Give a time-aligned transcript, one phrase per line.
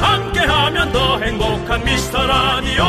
[0.00, 2.84] 함께하면 더 행복한 미스터 라디오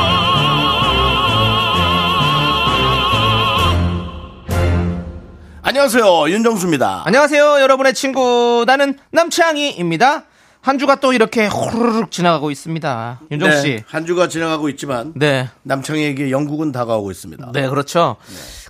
[5.61, 7.03] 안녕하세요 윤정수입니다.
[7.05, 8.63] 안녕하세요, 여러분의 친구.
[8.65, 10.23] 나는 남창희입니다.
[10.61, 13.19] 한 주가 또 이렇게 호르륵 지나가고 있습니다.
[13.31, 13.67] 윤정 씨.
[13.67, 15.49] 네, 한 주가 지나가고 있지만 네.
[15.63, 17.51] 남창희에게 영국은 다가오고 있습니다.
[17.53, 18.15] 네, 그렇죠.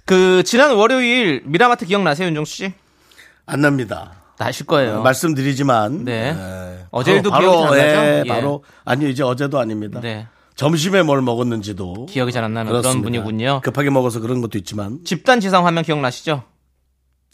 [0.06, 2.74] 그, 지난 월요일 미라마트 기억나세요, 윤정수 씨?
[3.46, 4.12] 안 납니다.
[4.38, 5.02] 나실 거예요.
[5.02, 6.36] 말씀드리지만 네.
[6.38, 8.02] 예, 어제일도 바로, 기억이 잘안 나죠?
[8.10, 8.28] 예, 예.
[8.28, 10.00] 바로 아니 이제 어제도 아닙니다.
[10.02, 10.28] 네.
[10.56, 13.06] 점심에 뭘 먹었는지도 기억이 잘 안 나는 그런 그렇습니다.
[13.06, 13.62] 분이군요.
[13.64, 16.44] 급하게 먹어서 그런 것도 있지만 집단 지성 화면 기억나시죠?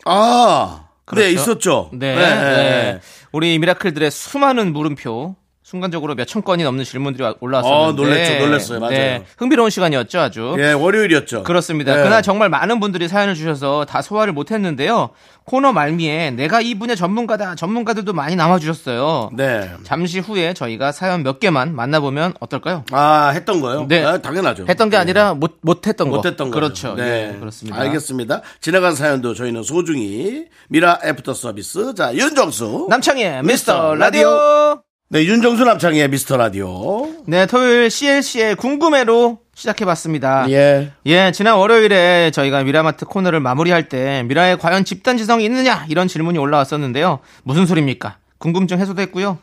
[0.06, 1.26] 아, 그렇죠.
[1.26, 1.90] 네 있었죠.
[1.94, 2.16] 네.
[2.16, 3.00] 네.
[3.32, 5.36] 우리 미라클들의 수많은 물음표.
[5.78, 7.84] 순간적으로 몇 천 건이 넘는 질문들이 올라왔었는데.
[7.84, 8.80] 어, 놀랬죠, 놀랬어요.
[8.80, 8.92] 맞아요.
[8.92, 9.24] 네.
[9.38, 10.56] 흥미로운 시간이었죠, 아주.
[10.60, 11.44] 예, 월요일이었죠.
[11.44, 11.96] 그렇습니다.
[11.96, 12.04] 네.
[12.04, 15.10] 그날 정말 많은 분들이 사연을 주셔서 다 소화를 못했는데요.
[15.46, 17.56] 코너 말미에 내가 이 분야 전문가다.
[17.56, 19.32] 전문가들도 많이 남아주셨어요.
[19.34, 19.72] 네.
[19.84, 22.86] 잠시 후에 저희가 사연 몇 개만 만나보면 어떨까요?
[22.92, 23.86] 아, 했던 거요?
[23.88, 24.04] 네.
[24.06, 24.66] 아, 당연하죠.
[24.70, 25.02] 했던 게 네.
[25.02, 26.16] 아니라 못 못했던 거.
[26.18, 26.60] 못했던 거죠.
[26.60, 26.94] 그렇죠.
[26.96, 27.34] 네.
[27.34, 27.80] 예, 그렇습니다.
[27.80, 28.42] 알겠습니다.
[28.62, 31.94] 지나간 사연도 저희는 소중히 미라 애프터 서비스.
[31.96, 32.88] 자, 윤정수.
[32.90, 34.84] 남창희의 미스터 미스터 라디오.
[35.10, 37.08] 네, 윤정수 남창희의 미스터 라디오.
[37.28, 40.50] 네, 토요일 CLC의 궁금해로 시작해봤습니다.
[40.50, 40.92] 예.
[41.06, 46.40] 예, 지난 월요일에 저희가 미라마트 코너를 마무리할 때 미라에 과연 집단 지성이 있느냐 이런 질문이
[46.40, 47.20] 올라왔었는데요.
[47.44, 48.18] 무슨 소리입니까?
[48.40, 49.38] 궁금증 해소됐고요.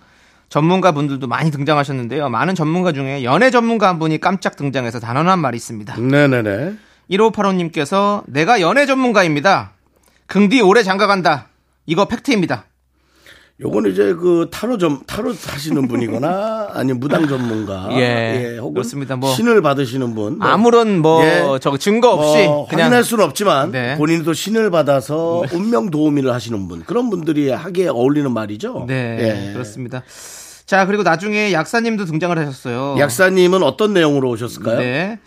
[0.48, 2.28] 전문가 분들도 많이 등장하셨는데요.
[2.30, 6.00] 많은 전문가 중에 연애 전문가 한 분이 깜짝 등장해서 단언한 말이 있습니다.
[6.00, 6.72] 네네네.
[7.12, 9.72] 1585님께서 내가 연애 전문가입니다.
[10.26, 11.46] 긍디 오래 장가간다.
[11.86, 12.64] 이거 팩트입니다.
[13.62, 19.16] 요거는 이제 그 타로 점 타로 하시는 분이거나 아니면 무당 전문가 예, 혹은 그렇습니다.
[19.16, 21.42] 뭐 신을 받으시는 분 뭐, 아무런 뭐 예.
[21.60, 23.96] 저 증거 없이 뭐 그냥 확인할 수는 없지만 네.
[23.98, 28.84] 본인도 신을 받아서 운명 도우미를 하시는 분 그런 분들이 하기에 어울리는 말이죠.
[28.88, 29.52] 네, 예.
[29.52, 30.02] 그렇습니다.
[30.64, 32.94] 자, 그리고 나중에 약사님도 등장을 하셨어요.
[32.98, 34.78] 약사님은 어떤 내용으로 오셨을까요?
[34.78, 35.18] 네.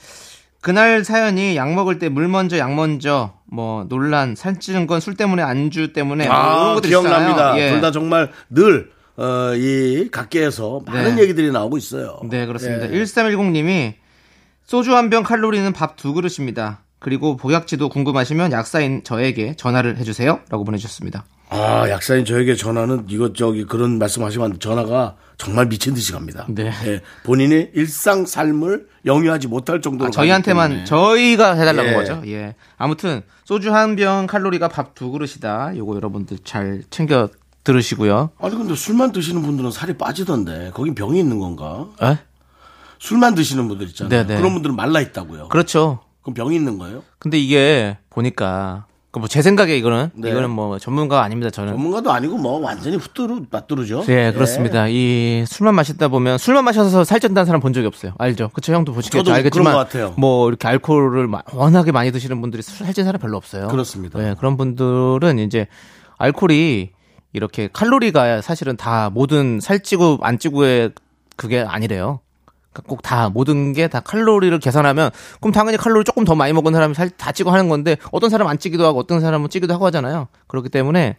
[0.62, 5.44] 그날 사연이 약 먹을 때 물 먼저 약 먼저 뭐 논란 살찌는 건 술 때문에
[5.44, 7.58] 안주 때문에 뭐 아, 기억납니다.
[7.60, 7.70] 예.
[7.72, 11.22] 둘다 정말 늘, 어, 이 각계에서 많은 네.
[11.24, 12.20] 얘기들이 나오고 있어요.
[12.30, 12.92] 네, 그렇습니다.
[12.92, 13.04] 예.
[13.04, 13.94] 1310님이
[14.66, 16.80] 소주 한 병 칼로리는 밥 두 그릇입니다.
[17.00, 20.40] 그리고 보약지도 궁금하시면 약사인 저에게 전화를 해주세요.
[20.50, 21.26] 라고 보내주셨습니다.
[21.54, 24.60] 아, 약사님 저에게 전화는 이것저것 그런 말씀하시면.
[24.60, 26.46] 전화가 정말 미친 듯이 갑니다.
[26.50, 26.72] 네.
[26.86, 30.86] 예, 본인의 일상 삶을 영위하지 못할 정도로 아, 저희한테만.
[30.86, 31.94] 저희가 해달라는 예.
[31.96, 32.22] 거죠.
[32.28, 32.56] 예.
[32.78, 35.76] 아무튼 소주 한 병 칼로리가 밥 두 그릇이다.
[35.78, 37.30] 요거 여러분들 잘 챙겨
[37.64, 38.32] 들으시고요.
[38.40, 41.88] 아니 근데 술만 드시는 분들은 살이 빠지던데 거긴 병이 있는 건가?
[42.02, 42.18] 에?
[43.00, 44.10] 술만 드시는 분들 있잖아요.
[44.26, 44.38] 네네.
[44.40, 45.48] 그런 분들은 말라 있다고요.
[45.50, 46.00] 그렇죠.
[46.22, 47.04] 그럼 병이 있는 거예요?
[47.20, 50.32] 근데 이게 보니까 그뭐제 생각에 이거는 네.
[50.32, 51.52] 이거는 뭐 전문가가 아닙니다.
[51.52, 51.74] 저는.
[51.74, 54.06] 전문가도 아니고 뭐 완전히 후뚜루 맞뚜루죠.
[54.08, 54.88] 네, 그렇습니다.
[54.90, 58.14] 이 술만 마시다 보면 술만 마셔서 살찐다는 사람 본 적이 없어요.
[58.18, 58.50] 알죠?
[58.54, 59.24] 그쵸 형도 보시겠죠?
[59.24, 60.16] 저도 알겠지만 그런 것 같아요.
[60.18, 63.68] 뭐 이렇게 알코올을 마- 워낙에 많이 드시는 분들이 술- 살찐 사람 별로 없어요.
[63.68, 64.18] 그렇습니다.
[64.18, 65.68] 네, 그런 분들은 이제
[66.18, 66.90] 알코올이
[67.34, 70.92] 이렇게 칼로리가 사실은 다 모든 살찌고 안 찌고의
[71.36, 72.20] 그게 아니래요.
[72.82, 75.12] 꼭 다 모든 게 다 칼로리를 계산하면
[75.42, 78.50] 그럼 당연히 칼로리 조금 더 많이 먹은 사람이 살 다 찌고 하는 건데 어떤 사람은
[78.50, 80.28] 안 찌기도 하고 어떤 사람은 찌기도 하고 하잖아요.
[80.48, 81.18] 그렇기 때문에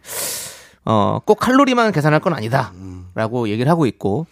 [0.85, 4.27] 어 꼭 칼로리만 계산할 건 아니다라고 얘기를 하고 있고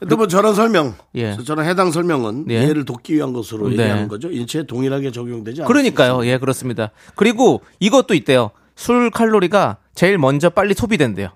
[0.00, 1.36] 근데 뭐 저런 설명, 예.
[1.44, 2.62] 저런 해당 설명은 예.
[2.62, 3.72] 이해를 돕기 위한 것으로 네.
[3.72, 4.28] 얘기하는 거죠.
[4.28, 5.66] 일체에 동일하게 적용되지 않습니다.
[5.66, 6.24] 그러니까요.
[6.24, 6.92] 예, 그렇습니다.
[7.16, 8.50] 그리고 이것도 있대요.
[8.76, 11.30] 술 칼로리가 제일 먼저 빨리 소비된대요.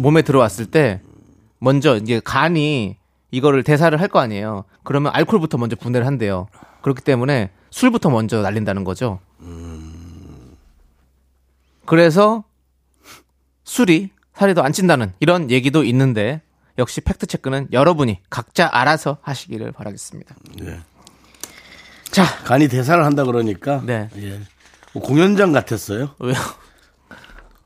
[0.00, 1.00] 몸에 들어왔을 때
[1.58, 2.96] 먼저 이제 간이
[3.30, 4.64] 이거를 대사를 할 거 아니에요.
[4.84, 6.46] 그러면 알코올부터 먼저 분해를 한대요.
[6.82, 9.18] 그렇기 때문에 술부터 먼저 날린다는 거죠.
[11.84, 12.44] 그래서
[13.64, 16.42] 술이 살이 더 안 찐다는 이런 얘기도 있는데
[16.78, 20.34] 역시 팩트 체크는 여러분이 각자 알아서 하시기를 바라겠습니다.
[20.62, 20.80] 예.
[22.10, 24.08] 자, 간이 대사를 한다 그러니까 네.
[24.18, 24.40] 예.
[24.92, 26.14] 뭐 공연장 같았어요.
[26.18, 26.34] 왜요?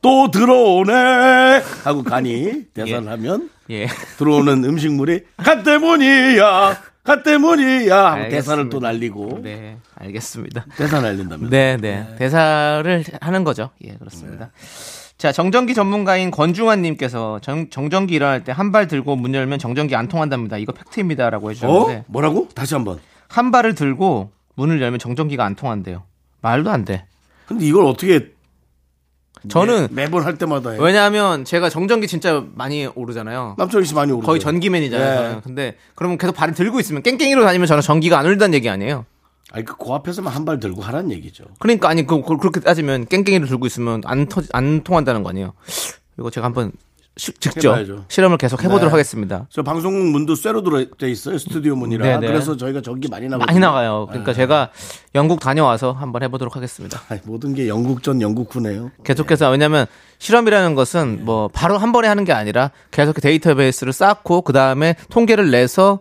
[0.00, 3.08] 또 들어오네 하고 간이 대사를 예.
[3.08, 3.86] 하면 예.
[4.18, 8.28] 들어오는 음식물이 간 때문이야 간 때문이야 알겠습니다.
[8.36, 10.66] 대사를 또 날리고 네, 알겠습니다.
[10.76, 12.06] 대사 날린다면 네, 네.
[12.18, 13.70] 대사를 하는 거죠.
[13.84, 14.50] 예, 그렇습니다.
[15.16, 19.94] 자, 정전기 전문가인 권중환 님께서 정, 정전기 일어날 때 한 발 들고 문 열면 정전기
[19.94, 20.56] 안 통한답니다.
[20.56, 21.50] 이거 팩트입니다라고 어?
[21.50, 22.48] 해주셨는데 뭐라고?
[22.54, 22.98] 다시 한번.
[23.28, 26.02] 한 발을 들고 문을 열면 정전기가 안 통한대요.
[26.40, 27.04] 말도 안 돼.
[27.46, 28.30] 근데 이걸 어떻게
[29.48, 30.78] 저는 매, 매번 할 때마다 해?
[30.80, 33.54] 왜냐하면 제가 정전기 진짜 많이 오르잖아요.
[33.58, 34.26] 남철이 씨 많이 오르죠.
[34.26, 35.10] 거의 전기맨이잖아요.
[35.10, 35.16] 예.
[35.28, 35.40] 저는.
[35.42, 39.06] 근데 그러면 계속 발을 들고 있으면 깽깽이로 다니면 저는 전기가 안 오른다는 얘기 아니에요.
[39.52, 41.44] 아니 그 코앞에서만 한 발 들고 하라는 얘기죠.
[41.58, 45.54] 그러니까 아니 그, 그- 그렇게 따지면 깽깽이를 들고 있으면 안, 터, 안 통한다는 거 아니에요.
[46.18, 46.72] 이거 제가 한번
[47.16, 48.04] 시- 직접 해봐야죠.
[48.08, 48.90] 실험을 계속 해보도록 네.
[48.92, 49.46] 하겠습니다.
[49.50, 51.36] 저 방송국 문도 쇠로 들어돼 있어요.
[51.38, 52.04] 스튜디오 문이라.
[52.04, 52.26] 네, 네.
[52.28, 53.46] 그래서 저희가 전기 많이 나거든요.
[53.46, 54.06] 많이 나가요.
[54.08, 54.70] 그러니까 제가
[55.14, 57.00] 영국 다녀와서 한번 해보도록 하겠습니다.
[57.10, 58.90] 아니, 모든 게 영국 전 영국 후네요.
[59.04, 59.86] 계속해서 왜냐하면
[60.18, 65.50] 실험이라는 것은 뭐 바로 한 번에 하는 게 아니라 계속 데이터베이스를 쌓고 그 다음에 통계를
[65.50, 65.98] 내서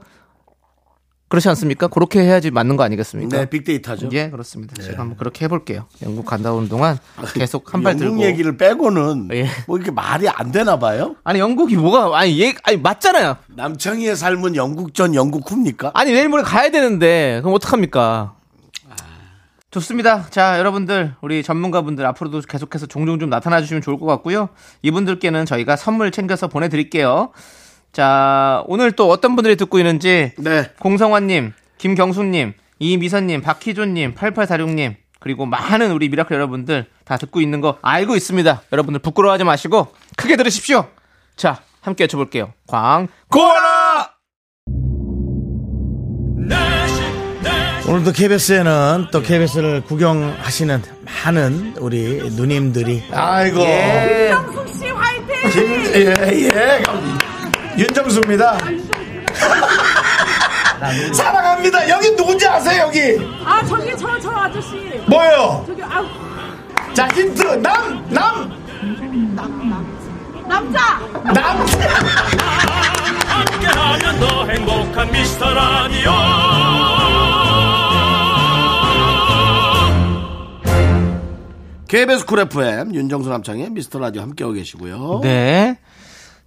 [1.30, 1.88] 그렇지 않습니까?
[1.88, 3.38] 그렇게 해야지 맞는 거 아니겠습니까?
[3.38, 4.10] 네, 빅데이터죠.
[4.14, 4.74] 예, 그렇습니다.
[4.82, 5.86] 제가 한번 그렇게 해볼게요.
[6.04, 6.98] 영국 갔다 오는 동안
[7.36, 8.24] 계속 한발 영국 들고.
[8.24, 9.48] 얘기를 빼고는 예.
[9.68, 11.16] 뭐 이렇게 말이 안 되나 봐요.
[11.24, 13.38] 아니 영국이 뭐가 아니 얘 아니 맞잖아요.
[13.48, 15.92] 남창희의 삶은 영국 전 영국 후입니까?
[15.94, 18.34] 아니 내일 모레 가야 되는데 그럼 어떡합니까?
[19.72, 20.26] 좋습니다.
[20.32, 24.50] 자, 여러분들, 우리 전문가분들 앞으로도 계속해서 종종 좀 나타나 주시면 좋을 것 같고요.
[24.82, 27.30] 이분들께는 저희가 선물 챙겨서 보내드릴게요.
[27.92, 30.72] 자, 오늘 또 어떤 분들이 듣고 있는지, 네.
[30.80, 38.16] 공성환님, 김경수님, 이미선님, 박희조님, 8846님, 그리고 많은 우리 미라클 여러분들 다 듣고 있는 거 알고
[38.16, 38.62] 있습니다.
[38.72, 40.88] 여러분들 부끄러워하지 마시고 크게 들으십시오.
[41.36, 42.54] 자, 함께 외쳐볼게요.
[42.68, 44.12] 광, 고라!
[46.38, 47.02] 내시
[47.42, 54.34] 내시 오늘도 KBS에는 또 KBS를 구경하시는 많은 우리 누님들이 아이고 예.
[54.74, 55.94] 씨 화이팅!
[55.96, 56.06] 예,
[56.46, 56.84] 예.
[57.80, 58.58] 윤정수입니다.
[61.14, 61.90] 사랑합니다.
[61.90, 63.18] 여기 누군지 아세요, 여기?
[63.46, 65.64] 아 저기 저 저 아저씨 뭐예요?
[65.66, 66.04] 저기 아
[66.94, 67.42] 자, 힌트.
[67.62, 68.52] 남, 남,
[70.48, 71.00] 남자
[71.34, 71.66] 남.
[73.28, 76.12] 함께하면 더 행복한 미스터 라디오
[81.88, 85.22] KBS 쿨 FM 윤정수 남창희의 미스터 라디오 함께하고 계시고요.
[85.24, 85.80] 네.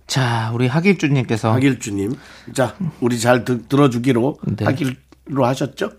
[0.06, 2.14] 자, 우리 하길주님께서 박일주님.
[2.54, 4.64] 자, 우리 잘 들, 들어주기로 네.
[4.64, 5.90] 하기로 하셨죠?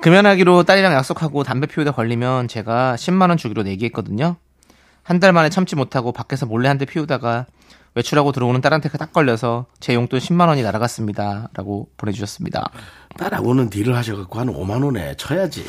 [0.00, 4.36] 금연하기로 딸이랑 약속하고 담배 피우다 걸리면 제가 10만 원 주기로 내기했거든요.
[5.04, 7.46] 한 달 만에 참지 못하고 밖에서 몰래 한 대 피우다가
[7.94, 12.70] 외출하고 들어오는 딸한테 딱 걸려서 제 용돈 10만 원이 날아갔습니다.라고 보내주셨습니다.
[13.18, 15.64] 딸하고는 딜을 하셔갖고 한 5만 원에 쳐야지.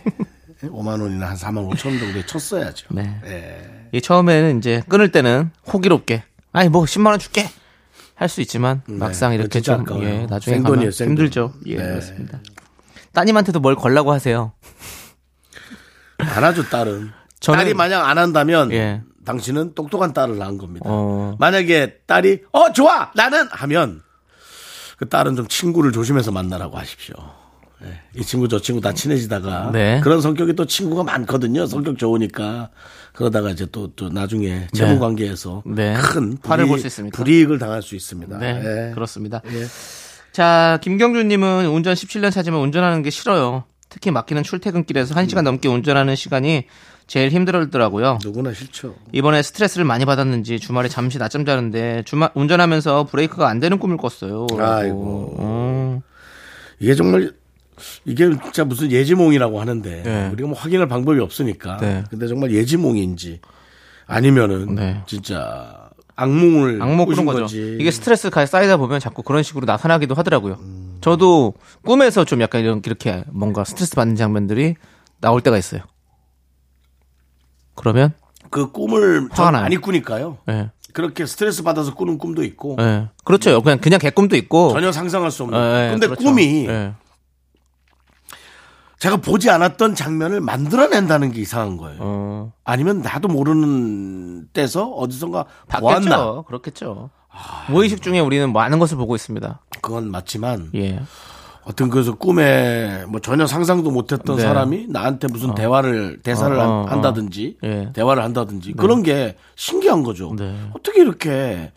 [0.64, 2.86] 5만 원이나 한 4만 5천 원 정도에 쳤어야죠.
[2.90, 3.20] 네.
[3.26, 3.73] 예.
[3.94, 7.48] 이 처음에는 이제 끊을 때는 호기롭게 아니 뭐 10만 원 줄게
[8.16, 10.04] 할 수 있지만 막상 네, 이렇게 진짜 좀 아까워요.
[10.08, 11.10] 예, 나중에 생돈이에요, 가면 생돈.
[11.12, 11.52] 힘들죠.
[11.66, 11.82] 예, 네.
[11.82, 12.40] 그렇습니다.
[13.12, 14.52] 따님한테도 뭘 걸라고 하세요.
[16.18, 17.10] 안 하죠, 딸은.
[17.40, 19.02] 저는- 딸이 만약 안 한다면 예.
[19.24, 20.86] 당신은 똑똑한 딸을 낳은 겁니다.
[20.88, 21.36] 어.
[21.38, 24.02] 만약에 딸이 어 좋아 나는 하면
[24.98, 27.14] 그 딸은 좀 친구를 조심해서 만나라고 하십시오.
[27.84, 28.00] 예.
[28.20, 30.00] 이 친구 저 친구 다 친해지다가 네.
[30.02, 31.66] 그런 성격이 또 친구가 많거든요.
[31.66, 32.70] 성격 좋으니까
[33.12, 35.94] 그러다가 이제 또 또 나중에 재무 관계에서 네.
[35.94, 37.16] 큰 화를 불이익- 볼수 있습니다.
[37.16, 38.38] 불이익을 당할 수 있습니다.
[38.38, 38.94] 네, 예.
[38.94, 39.40] 그렇습니다.
[40.32, 43.64] 자, 김경준님은 운전 17년 차지만 운전하는 게 싫어요.
[43.88, 46.64] 특히 막히는 출퇴근길에서 1시간 넘게 운전하는 시간이
[47.06, 48.18] 제일 힘들더라고요.
[48.24, 48.96] 누구나 싫죠.
[49.12, 54.46] 이번에 스트레스를 많이 받았는지 주말에 잠시 낮잠 자는데 주말 운전하면서 브레이크가 안 되는 꿈을 꿨어요.
[54.58, 55.36] 아이고.
[55.38, 56.00] 어.
[56.80, 57.30] 이게 정말
[58.04, 60.28] 이게 진짜 무슨 예지몽이라고 하는데 네.
[60.32, 61.78] 우리가 뭐 확인할 방법이 없으니까.
[61.78, 62.04] 네.
[62.10, 63.40] 근데 정말 예지몽인지
[64.06, 65.02] 아니면은 네.
[65.06, 67.38] 진짜 악몽을 악몽 꾸는 거죠.
[67.40, 67.76] 건지.
[67.80, 70.58] 이게 스트레스가 쌓이다 보면 자꾸 그런 식으로 나타나기도 하더라고요.
[71.00, 71.54] 저도
[71.84, 74.76] 꿈에서 좀 약간 이런 이렇게 뭔가 스트레스 받는 장면들이
[75.20, 75.82] 나올 때가 있어요.
[77.74, 78.12] 그러면
[78.50, 79.62] 그 꿈을 화가 전 나요.
[79.62, 80.38] 많이 꾸니까요.
[80.48, 80.70] 예.
[80.92, 83.08] 그렇게 스트레스 받아서 꾸는 꿈도 있고 예.
[83.24, 83.60] 그렇죠.
[83.62, 84.70] 그냥 그냥 개꿈도 있고.
[84.72, 85.58] 전혀 상상할 수 없는.
[85.58, 86.24] 예, 예, 근데 그렇죠.
[86.24, 86.92] 꿈이 예.
[89.04, 91.98] 제가 보지 않았던 장면을 만들어낸다는 게 이상한 거예요.
[92.00, 92.52] 어.
[92.64, 96.00] 아니면 나도 모르는 때서 어디선가 보았나.
[96.16, 96.44] 바뀌었죠.
[96.48, 97.10] 그렇겠죠.
[97.68, 99.60] 무의식 중에 우리는 많은 것을 보고 있습니다.
[99.82, 101.02] 그건 맞지만 예.
[101.64, 104.42] 어떤 그래서 꿈에 뭐 전혀 상상도 못했던 네.
[104.42, 107.90] 사람이 나한테 무슨 대화를 대사를 어, 한- 어, 한다든지 예.
[107.92, 110.34] 대화를 한다든지 그런 게 신기한 거죠.
[110.34, 110.56] 네.
[110.74, 111.72] 어떻게 이렇게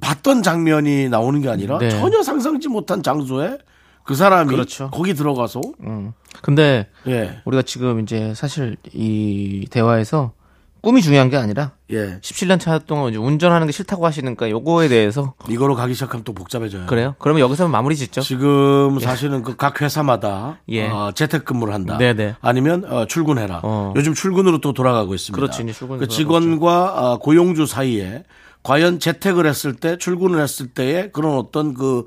[0.00, 1.90] 봤던 장면이 나오는 게 아니라 네.
[1.90, 3.58] 전혀 상상지 못한 장소에
[4.04, 4.90] 그 사람이 그렇죠.
[4.90, 6.12] 거기 들어가서 음.
[6.42, 7.40] 근데 예.
[7.44, 10.32] 우리가 지금 이제 사실 이 대화에서
[10.80, 12.18] 꿈이 중요한 게 아니라 예.
[12.20, 16.86] 17년 차 동안 이제 운전하는 게 싫다고 하시니까 요거에 대해서 이거로 가기 시작하면 또 복잡해져요.
[16.86, 17.14] 그래요?
[17.20, 18.20] 그러면 여기서 마무리 짓죠.
[18.20, 20.88] 지금 사실은 그각 회사마다 예.
[20.88, 21.98] 어, 재택근무를 한다.
[21.98, 22.34] 네네.
[22.40, 23.60] 아니면 어, 출근해라.
[23.62, 23.94] 어.
[23.94, 25.40] 요즘 출근으로 또 돌아가고 있습니다.
[25.40, 28.24] 그렇지, 이제 출근으로 그 직원과 어, 고용주 사이에
[28.64, 32.06] 과연 재택을 했을 때 출근을 했을 때의 그런 어떤 그 어,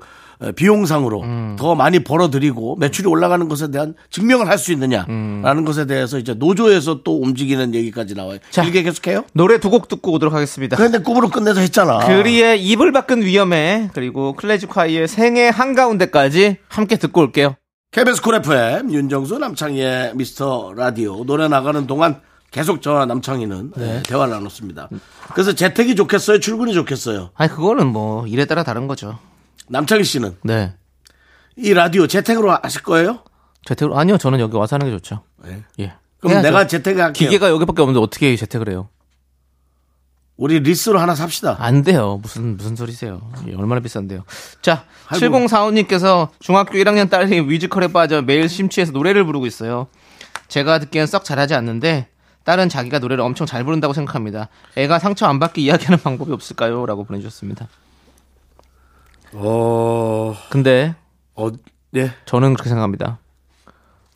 [0.54, 1.56] 비용상으로 음.
[1.58, 7.02] 더 많이 벌어들이고 매출이 올라가는 것에 대한 증명을 할 수 있느냐라는 것에 대해서 이제 노조에서
[7.04, 8.34] 또 움직이는 얘기까지 나와요.
[8.34, 8.50] 음.
[8.50, 8.62] 자.
[8.62, 9.24] 길게 계속해요?
[9.32, 10.76] 노래 두 곡 듣고 오도록 하겠습니다.
[10.76, 11.98] 그런데 꿈으로 끝내서 했잖아.
[12.06, 17.56] 그리의 이불 밖은 위험해 그리고 클래지콰이의 생의 한가운데까지 함께 듣고 올게요.
[17.92, 24.32] KBS 쿨 FM 윤정수 남창희의 미스터 라디오 노래 나가는 동안 계속 저와 남창희는 예, 대화를
[24.32, 24.88] 나눴습니다.
[25.34, 26.40] 그래서 재택이 좋겠어요?
[26.40, 27.30] 출근이 좋겠어요?
[27.34, 29.18] 아니 그거는 뭐 일에 따라 다른 거죠.
[29.68, 30.74] 남창희 씨는 네.
[31.56, 33.20] 이 라디오 재택으로 하실 거예요?
[33.64, 35.22] 재택으로 아니요 저는 여기 와서 하는 게 좋죠.
[35.44, 35.64] 네.
[35.80, 35.94] 예.
[36.18, 36.48] 그럼 해야죠.
[36.48, 37.28] 내가 재택을 할게요.
[37.28, 38.88] 기계가 여기밖에 없는데 어떻게 재택을 해요?
[40.36, 41.56] 우리 리스로 하나 삽시다.
[41.58, 42.18] 안 돼요.
[42.22, 43.30] 무슨 무슨 소리세요?
[43.48, 44.24] 예, 얼마나 비싼데요.
[44.60, 45.24] 자, 아이고.
[45.24, 49.86] 7045님께서 중학교 1학년 딸이 뮤지컬에 빠져 매일 심취해서 노래를 부르고 있어요.
[50.48, 52.08] 제가 듣기엔 썩 잘하지 않는데
[52.44, 54.48] 딸은 자기가 노래를 엄청 잘 부른다고 생각합니다.
[54.76, 56.84] 애가 상처 안 받게 이야기하는 방법이 없을까요?
[56.84, 57.66] 라고 보내주셨습니다.
[59.32, 60.94] 어, 근데
[61.34, 61.48] 어,
[61.96, 62.12] 예.
[62.24, 63.18] 저는 그렇게 생각합니다.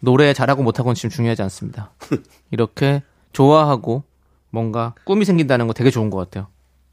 [0.00, 1.90] 노래 잘하고 못하고는 지금 중요하지 않습니다.
[2.50, 3.02] 이렇게
[3.32, 4.04] 좋아하고
[4.50, 6.48] 뭔가 꿈이 생긴다는 거 되게 좋은 것 같아요.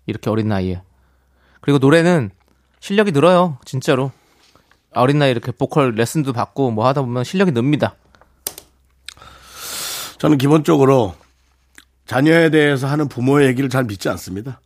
[0.06, 0.82] 이렇게 어린 나이에.
[1.62, 2.32] 그리고 노래는
[2.80, 3.58] 실력이 늘어요.
[3.66, 4.12] 진짜로.
[4.92, 7.96] 어린 나이에 이렇게 보컬 레슨도 받고 뭐 하다 보면 실력이 늡니다.
[10.18, 11.16] 저는 기본적으로
[12.06, 14.62] 자녀에 대해서 하는 부모의 얘기를 잘 믿지 않습니다.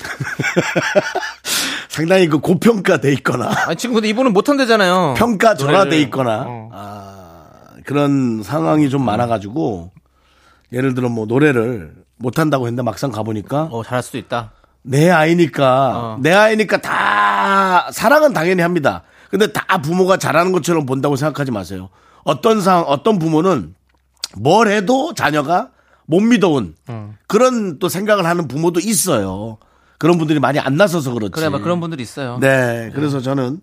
[1.90, 5.14] 상당히 그 고평가돼 있거나 아니, 지금 근데 이분은 못한대잖아요.
[5.16, 6.00] 평가 전화돼.
[6.02, 6.70] 있거나 어.
[6.72, 7.46] 아,
[7.84, 9.90] 그런 상황이 좀 많아가지고
[10.72, 14.52] 예를 들어 뭐 노래를 못한다고 했는데 막상 가보니까 어, 잘할 수도 있다.
[14.82, 16.18] 내 아이니까 어.
[16.22, 19.02] 내 아이니까 다 사랑은 당연히 합니다.
[19.28, 21.88] 근데 다 부모가 잘하는 것처럼 본다고 생각하지 마세요.
[22.22, 23.74] 어떤 상 어떤 부모는
[24.36, 25.70] 뭘 해도 자녀가
[26.06, 27.16] 못 믿어온 음.
[27.26, 29.58] 그런 또 생각을 하는 부모도 있어요.
[30.00, 31.32] 그런 분들이 많이 안 나서서 그렇지.
[31.32, 32.38] 그래, 막 그런 분들이 있어요.
[32.40, 33.60] 네, 그래서 저는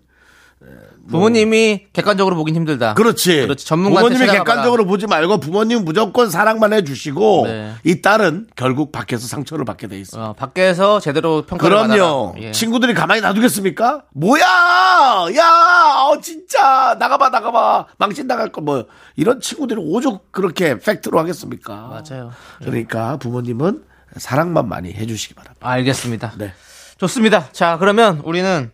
[1.08, 2.94] 부모님이 객관적으로 보긴 힘들다.
[2.94, 3.40] 그렇지.
[3.42, 3.66] 그렇지.
[3.66, 4.38] 전문가한테 부모님이.
[4.38, 7.72] 객관적으로 보지 말고 부모님 무조건 사랑만 해주시고 네.
[7.82, 10.20] 이 딸은 결국 밖에서 상처를 받게 돼 있어.
[10.20, 12.34] 요 어, 밖에서 제대로 평가를 그럼요.
[12.38, 12.52] 예.
[12.52, 14.04] 친구들이 가만히 놔두겠습니까?
[14.14, 14.44] 뭐야!
[15.36, 16.04] 야!
[16.06, 16.94] 어, 진짜!
[17.00, 17.86] 나가봐, 나가봐.
[17.98, 18.84] 망신 나갈 거 뭐.
[19.16, 21.74] 이런 친구들이 오죽 그렇게 팩트로 하겠습니까?
[22.08, 22.30] 맞아요.
[22.60, 25.66] 그러니까 부모님은 사랑만 많이 해주시기 바랍니다.
[25.68, 26.32] 알겠습니다.
[26.38, 26.52] 네.
[26.98, 27.48] 좋습니다.
[27.52, 28.70] 자, 그러면 우리는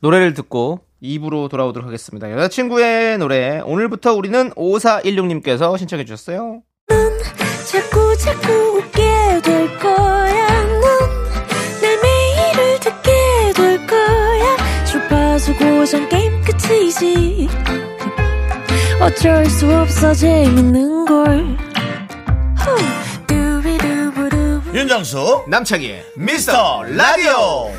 [0.00, 2.30] 노래를 듣고 2부로 돌아오도록 하겠습니다.
[2.30, 3.60] 여자친구의 노래.
[3.60, 6.62] 오늘부터 우리는 5416님께서 신청해 주셨어요.
[7.70, 9.02] 자꾸 자꾸 웃게
[9.42, 10.64] 될 거야.
[10.64, 14.84] 넌내 매일을 듣게 될 거야.
[14.84, 17.48] 주파수 고정 게임 끝이지.
[19.00, 21.71] 어쩔 수 없어 재밌는 걸.
[24.74, 27.70] 윤정수, 남창희의 미스터 라디오!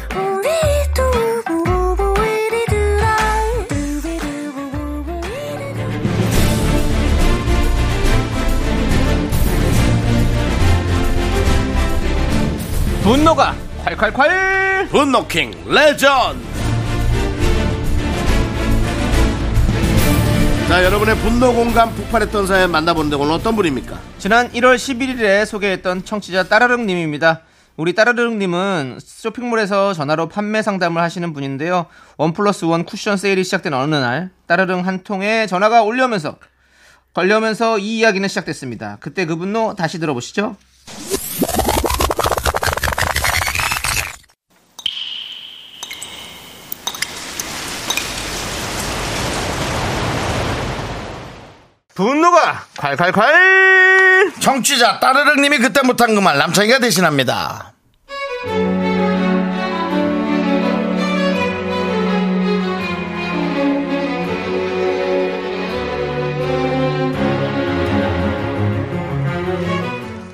[13.03, 14.89] 분노가 콸콸콸!
[14.89, 16.39] 분노킹 레전드!
[20.69, 24.12] 자, 여러분의 분노 공감 폭발했던 사연 만나보는데 오늘 어떤 분입니까?
[24.23, 27.41] 지난 1월 11일에 소개했던 청취자 따라릉님입니다.
[27.75, 31.87] 우리 따라릉님은 쇼핑몰에서 전화로 판매 상담을 하시는 분인데요.
[32.15, 36.37] 원 플러스 원 쿠션 세일이 시작된 어느 날 따라릉 한 통에 전화가 올려면서
[37.13, 38.95] 걸려면서 이 이야기는 시작됐습니다.
[39.01, 40.55] 그때 그 분노 다시 들어보시죠.
[52.75, 54.39] 분노가 콸콸콸!
[54.41, 57.73] 청취자 따르릉님이 그때 못한 그 말 남창이가 대신합니다.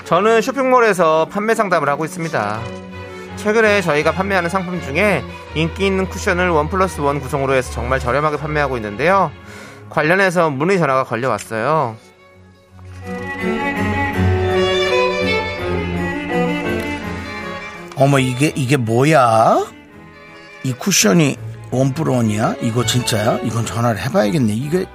[0.05, 2.59] 저는 쇼핑몰에서 판매 상담을 하고 있습니다.
[3.35, 5.23] 최근에 저희가 판매하는 상품 중에
[5.55, 9.31] 인기 있는 쿠션을 원 플러스 원 구성으로 해서 정말 저렴하게 판매하고 있는데요.
[9.89, 11.95] 관련해서 문의 전화가 걸려왔어요.
[17.99, 19.65] 어머 이게 이게 뭐야?
[20.63, 21.35] 이 쿠션이
[21.71, 22.55] 원프론이야?
[22.61, 23.39] 이거 진짜야?
[23.43, 24.53] 이건 전화를 해봐야겠네.
[24.53, 24.85] 이게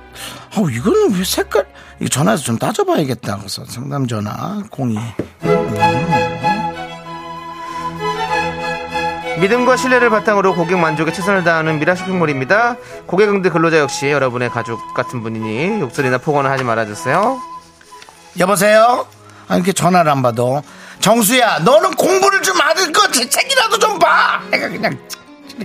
[0.57, 1.67] 아우 이거는 왜 색깔?
[2.01, 3.37] 이거 전화해서 좀 따져봐야겠다.
[3.39, 4.97] 그래서 상담 전화 02.
[5.45, 5.75] 음,
[9.41, 12.77] 믿음과 신뢰를 바탕으로 고객 만족에 최선을 다하는 미라 쇼핑몰입니다.
[13.07, 17.39] 고객 응대 근로자 역시 여러분의 가족 같은 분이니 욕설이나 폭언을 하지 말아주세요.
[18.39, 19.07] 여보세요?
[19.47, 20.43] 아, 이렇게 전화를 안 받아.
[21.01, 22.24] 정수야, 너는 공부
[23.07, 24.41] 를좀 하는 거 책이라도 좀 봐!
[24.51, 24.97] 내가 그냥.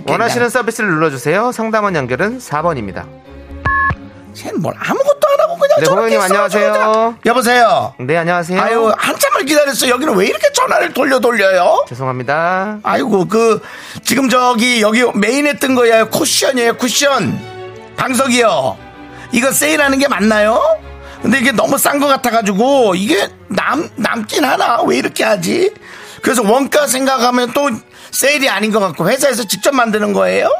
[0.06, 1.52] 원하시는 서비스를 눌러주세요.
[1.52, 3.04] 상담원 연결은 4번입니다.
[4.34, 6.72] 쟤는 뭘 아무것도 안 하고 그냥 네, 저렇게 고객님 있어, 안녕하세요.
[6.72, 7.16] 저렇게.
[7.26, 7.94] 여보세요?
[7.98, 8.60] 네, 안녕하세요.
[8.60, 9.88] 아유, 한참을 기다렸어.
[9.88, 11.84] 여기는 왜 이렇게 전화를 돌려 돌려요?
[11.88, 12.78] 죄송합니다.
[12.84, 13.60] 아이고, 그,
[14.04, 16.08] 지금 저기, 여기 메인에 뜬 거예요.
[16.10, 17.94] 쿠션이에요, 쿠션.
[17.96, 18.76] 방석이요.
[19.32, 20.62] 이거 세일하는 게 맞나요?
[21.22, 24.80] 근데 이게 너무 싼것 같아가지고, 이게 남, 남긴 하나?
[24.82, 25.74] 왜 이렇게 하지?
[26.22, 27.70] 그래서 원가 생각하면 또
[28.10, 30.50] 세일이 아닌 것 같고, 회사에서 직접 만드는 거예요?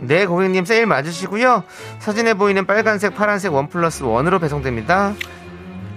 [0.00, 1.64] 네, 고객님 세일 맞으시고요.
[1.98, 5.14] 사진에 보이는 빨간색, 파란색 원 플러스 원으로 배송됩니다.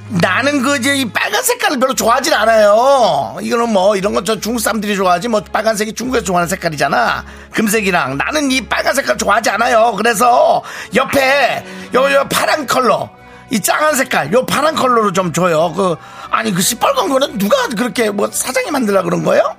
[0.10, 3.38] 나는 그 이제 이 빨간 색깔을 별로 좋아하진 않아요.
[3.41, 7.24] 이거는 뭐 이런 건 저 중국 사람들이 좋아하지 뭐 빨간색이 중국에서 좋아하는 색깔이잖아.
[7.53, 9.93] 금색이랑 나는 이 빨간 색깔 좋아하지 않아요.
[9.98, 10.62] 그래서
[10.93, 11.63] 옆에
[11.96, 13.10] 요, 요 파란 컬러
[13.54, 15.72] 이 짱한 색깔 요 파란 컬러로 좀 줘요.
[15.74, 15.96] 그
[16.32, 19.56] 아니 그 시뻘건 거는 누가 그렇게 뭐 사장이 만들라 그런 거예요?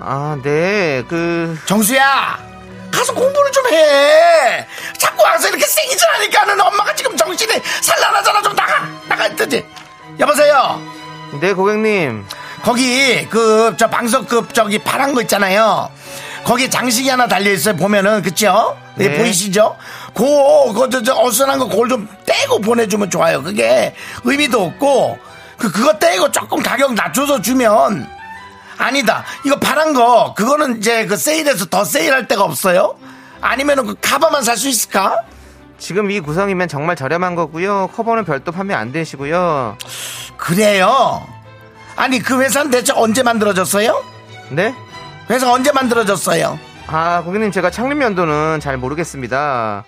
[0.00, 2.36] 아, 네, 그, 정수야
[2.90, 4.66] 가서 공부를 좀 해.
[4.98, 8.42] 자꾸 와서 이렇게 생이질 하니까는 엄마가 지금 정신이 산란하잖아.
[8.42, 9.64] 좀 나가 나가 있든지.
[10.18, 10.80] 여보세요.
[11.40, 12.26] 네, 고객님.
[12.62, 15.90] 거기 그 저 방석급 저기 파란 거 있잖아요.
[16.44, 17.76] 거기 장식이 하나 달려 있어요.
[17.76, 18.76] 보면은 그죠?
[18.96, 19.18] 네, 네.
[19.18, 19.76] 보이시죠?
[20.16, 23.42] 고, 그 저 저 어수선한 거 그걸 좀 떼고 보내주면 좋아요.
[23.42, 23.94] 그게
[24.24, 25.18] 의미도 없고
[25.58, 28.08] 그 그거 떼고 조금 가격 낮춰서 주면
[28.78, 29.24] 아니다.
[29.44, 32.96] 이거 파란 거 그거는 이제 그 세일해서 더 세일할 데가 없어요?
[33.40, 35.18] 아니면은 그 카바만 살 수 있을까?
[35.78, 37.88] 지금 이 구성이면 정말 저렴한 거고요.
[37.94, 39.76] 커버는 별도 판매 안 되시고요.
[40.38, 41.26] 그래요.
[41.96, 44.02] 아니 그 회사는 대체 언제 만들어졌어요?
[44.50, 44.74] 네?
[45.28, 46.58] 회사 언제 만들어졌어요?
[46.86, 49.84] 아, 고객님 제가 창립 연도는 잘 모르겠습니다.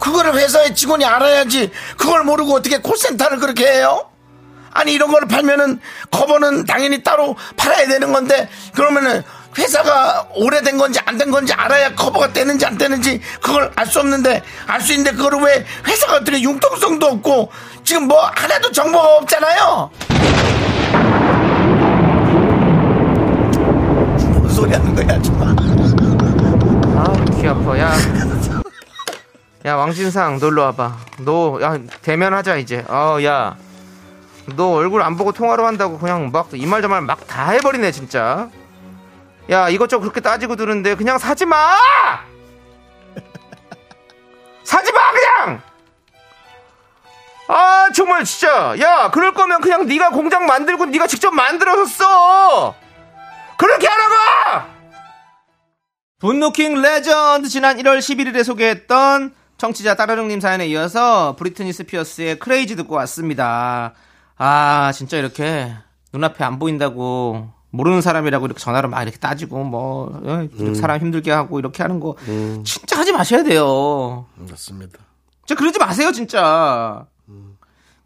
[0.00, 4.06] 그거를 회사의 직원이 알아야지 그걸 모르고 어떻게 콜센터를 그렇게 해요?
[4.72, 5.80] 아니 이런 거를 팔면은
[6.10, 9.22] 커버는 당연히 따로 팔아야 되는 건데 그러면은
[9.58, 14.42] 회사가 오래된 건지 안 된 건지 알아야 커버가 되는지 안 되는지 그걸 알 수 없는데
[14.68, 17.50] 알 수 있는데 그거를 왜 회사가 어떻게 융통성도 없고
[17.84, 19.90] 지금 뭐 하나도 정보가 없잖아요
[24.32, 25.46] 뭔 소리 하는 거야 아줌마
[27.02, 27.78] 아, 귀 아파.
[27.78, 27.92] 야.
[29.66, 30.96] 야, 왕진상, 놀러 와봐.
[31.18, 32.84] 너, 야, 대면하자, 이제.
[32.88, 33.56] 어, 야.
[34.56, 37.92] 너 얼굴 안 보고 통화로 한다고 그냥 막 이 말 저 말 막 다 해버리네,
[37.92, 38.48] 진짜.
[39.50, 41.76] 야, 이것저것 그렇게 따지고 드는데 그냥 사지 마!
[44.64, 45.62] 사지 마, 그냥!
[47.48, 48.74] 아, 정말 진짜.
[48.80, 52.74] 야, 그럴 거면 그냥 네가 공장 만들고 네가 직접 만들어서 써!
[53.58, 54.70] 그렇게 하라고!
[56.20, 63.92] 분노킹 레전드 지난 1월 11일에 소개했던 청취자 따라릉님 사연에 이어서 브리트니 스피어스의 Crazy 듣고 왔습니다.
[64.38, 65.70] 아 진짜 이렇게
[66.14, 71.58] 눈앞에 안 보인다고 모르는 사람이라고 이렇게 전화로 막 이렇게 따지고 뭐 어, 사람 힘들게 하고
[71.58, 72.16] 이렇게 하는 거
[72.64, 74.24] 진짜 하지 마셔야 돼요.
[74.38, 74.98] 맞습니다
[75.44, 77.04] 진짜 그러지 마세요 진짜.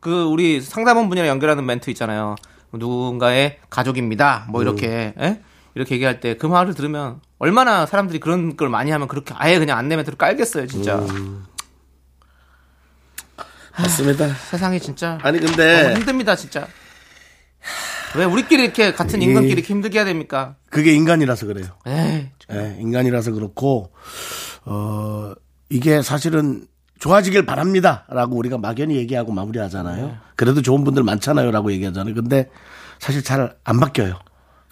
[0.00, 2.34] 그 우리 상담원 분이랑 연결하는 멘트 있잖아요.
[2.72, 4.46] 누군가의 가족입니다.
[4.48, 5.40] 뭐 이렇게 에?
[5.74, 9.76] 이렇게 얘기할 때 그 말을 들으면 얼마나 사람들이 그런 걸 많이 하면 그렇게 아예 그냥
[9.78, 11.04] 안내 멘트를 깔겠어요 진짜.
[13.78, 16.66] 맞습니다 세상이 진짜 아니 너무 근데 힘듭니다 진짜.
[18.16, 20.54] 왜 우리끼리 이렇게 같은 인간끼리 이렇게 힘들게 해야 됩니까?
[20.70, 23.92] 그게 인간이라서 그래요 에이, 예, 인간이라서 그렇고
[24.64, 25.32] 어
[25.68, 26.66] 이게 사실은
[27.00, 30.16] 좋아지길 바랍니다라고 우리가 막연히 얘기하고 마무리하잖아요.
[30.37, 32.14] 그래도 좋은 분들 많잖아요라고 얘기하잖아요.
[32.14, 32.48] 근데
[33.00, 34.18] 사실 잘 안 바뀌어요.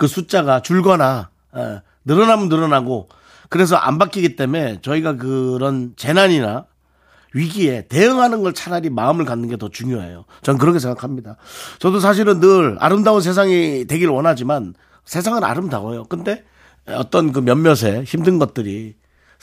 [0.03, 3.09] 그 숫자가 줄거나 어, 늘어나면 늘어나고
[3.49, 6.65] 그래서 안 바뀌기 때문에 저희가 그런 재난이나
[7.35, 10.25] 위기에 대응하는 걸 차라리 마음을 갖는 게 더 중요해요.
[10.43, 11.37] 전 그렇게 생각합니다.
[11.79, 16.07] 저도 사실은 늘 아름다운 세상이 되길 원하지만 세상은 아름다워요.
[16.09, 16.43] 근데
[16.88, 18.97] 어떤 그 몇몇의 힘든 것들이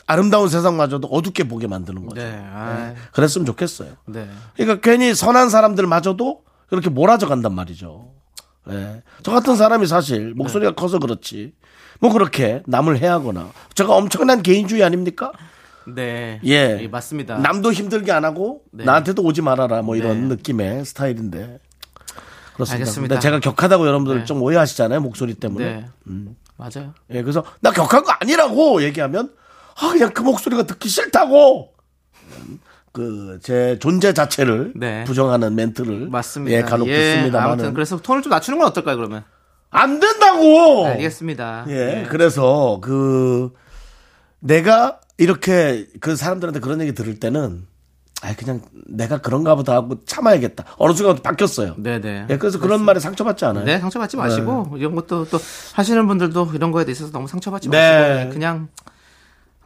[0.08, 2.22] 아름다운 세상마저도 어둡게 보게 만드는 거죠.
[2.22, 3.93] 네, 아, 그랬으면 좋겠어요.
[4.08, 4.28] 네.
[4.58, 8.18] 그러니까 괜히 선한 사람들마저도 이렇게 몰아져 간단 말이죠.
[8.71, 9.03] 예.
[9.23, 11.53] 저 같은 사람이 사실 목소리가 커서 그렇지.
[11.99, 15.32] 뭐 그렇게 남을 해하거나 제가 엄청난 개인주의 아닙니까?
[15.95, 16.39] 네.
[16.45, 16.79] 예.
[16.82, 17.38] 예, 맞습니다.
[17.39, 18.84] 남도 힘들게 안 하고 네.
[18.86, 20.36] 나한테도 오지 말아라 뭐 이런 네.
[20.36, 21.60] 느낌의 스타일인데
[22.53, 22.73] 그렇습니다.
[22.73, 23.15] 알겠습니다.
[23.15, 24.25] 근데 제가 격하다고 여러분들 네.
[24.25, 25.86] 좀 오해하시잖아요 목소리 때문에.
[26.05, 26.15] 네.
[26.58, 26.93] 맞아요.
[27.12, 29.32] 예, 그래서 나 격한 거 아니라고 얘기하면
[29.82, 31.73] 아 그냥 그 목소리가 듣기 싫다고
[32.91, 35.04] 그 제 존재 자체를 네.
[35.06, 36.58] 부정하는 멘트를 맞습니다.
[36.58, 39.23] 예, 간혹 예, 듣습니다만 아무튼 그래서 톤을 좀 낮추는 건 어떨까요, 그러면?
[39.69, 40.88] 안 된다고.
[40.88, 41.65] 알겠습니다.
[41.69, 41.73] 예.
[41.73, 42.06] 네.
[42.10, 43.54] 그래서 그
[44.39, 47.67] 내가 이렇게 그 사람들한테 그런 얘기 들을 때는
[48.21, 50.65] 아 그냥 내가 그런가 보다 하고 참아야겠다.
[50.78, 51.75] 어느 순간 바뀌었어요.
[51.78, 52.28] 네네.
[52.30, 53.63] 예, 그래서 그런 말에 상처받지 않아요.
[53.63, 55.38] 네, 상처받지 마시고 이런 것도 또
[55.73, 57.78] 하시는 분들도 이런 거에 대해서 너무 상처받지 네.
[57.78, 58.67] 마시고 네, 그냥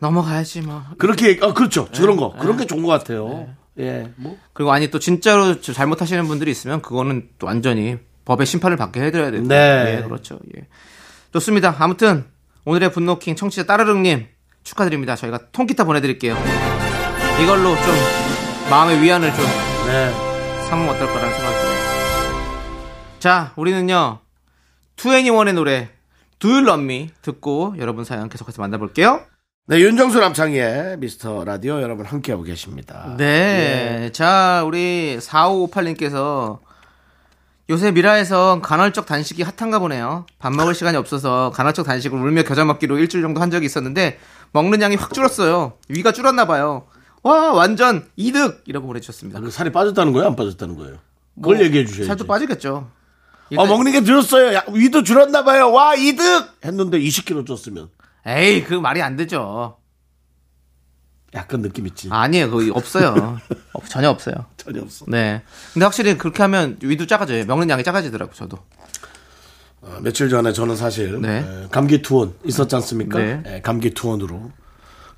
[0.03, 0.83] 넘어가야지 뭐.
[0.97, 1.87] 그렇게 어 그렇죠.
[1.91, 2.01] 네.
[2.01, 2.33] 그런 거.
[2.33, 3.47] 그런 게 좋은 것 같아요.
[3.79, 4.11] 예.
[4.17, 9.01] 뭐 그리고 아니 또 진짜로 저 잘못하시는 분들이 있으면 그거는 또 완전히 법의 심판을 받게
[9.01, 9.47] 해드려야 되고.
[9.47, 9.99] 네.
[9.99, 10.39] 예, 그렇죠.
[10.57, 10.67] 예.
[11.31, 11.75] 좋습니다.
[11.79, 12.25] 아무튼
[12.65, 14.27] 오늘의 분노킹 청취자 따르릉님
[14.63, 15.15] 축하드립니다.
[15.15, 16.35] 저희가 통기타 보내드릴게요.
[17.41, 17.95] 이걸로 좀
[18.69, 19.45] 마음의 위안을 좀
[19.87, 20.11] 네.
[20.69, 21.83] 삼으면 어떨까라는 생각이 드네요.
[23.19, 24.19] 자, 우리는요,
[24.97, 25.89] 2NE1의 노래,
[26.39, 29.32] Do You Love Me 듣고 여러분 사연 계속해서 만나볼게요.
[29.65, 33.15] 네, 윤정수 남창희의 미스터 라디오 여러분 함께하고 계십니다.
[33.17, 34.09] 네.
[34.11, 36.59] 자, 우리 4558님께서
[37.69, 40.25] 요새 미라에서 간헐적 단식이 핫한가 보네요.
[40.37, 44.19] 밥 먹을 시간이 없어서 간헐적 단식을 울며 겨자 먹기로 일주일 정도 한 적이 있었는데
[44.51, 45.77] 먹는 양이 확 줄었어요.
[45.87, 46.85] 위가 줄었나 봐요.
[47.21, 48.63] 와, 완전 이득!
[48.65, 49.39] 이라고 보내주셨습니다.
[49.39, 50.27] 그 살이 빠졌다는 거예요?
[50.27, 50.97] 안 빠졌다는 거예요?
[51.35, 52.07] 그걸 얘기해 주셔야지.
[52.07, 52.89] 살도 빠지겠죠.
[53.55, 54.53] 어, 먹는 게 줄었어요.
[54.55, 55.71] 야, 위도 줄었나 봐요.
[55.71, 56.49] 와, 이득!
[56.65, 57.87] 했는데 20kg 쪘으면
[58.25, 59.77] 에이, 그 말이 안 되죠.
[61.35, 62.07] 약간 느낌 있지.
[62.11, 62.49] 아니에요.
[62.51, 63.39] 그거 없어요.
[63.73, 64.35] 없- 전혀 없어요.
[64.55, 65.05] 전혀 없어.
[65.07, 65.41] 네.
[65.73, 67.45] 근데 확실히 그렇게 하면 위도 작아져요.
[67.45, 68.57] 먹는 양이 작아지더라고, 저도.
[69.81, 71.39] 어, 며칠 전에 저는 사실 네.
[71.39, 73.17] 에, 감기 투혼 있었지 않습니까?
[73.17, 73.41] 네.
[73.45, 74.51] 에, 감기 투혼으로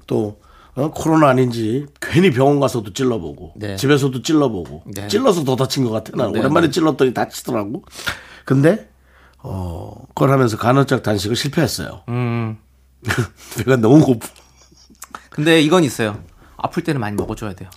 [0.07, 0.39] 또
[0.73, 3.75] 어, 코로나 아닌지 괜히 병원 가서도 찔러보고 네.
[3.75, 5.07] 집에서도 찔러보고 네.
[5.07, 6.11] 찔러서 더 다친 것 같아.
[6.17, 6.71] 난 네, 오랜만에 네.
[6.71, 7.83] 찔렀더니 다치더라고.
[8.45, 8.89] 근데
[9.39, 12.01] 어, 그걸 하면서 간헐적 단식을 실패했어요.
[12.09, 12.57] 음.
[13.57, 14.27] 배가 너무 고프.
[15.29, 16.23] 근데 이건 있어요.
[16.57, 17.69] 아플 때는 많이 먹어줘야 돼요.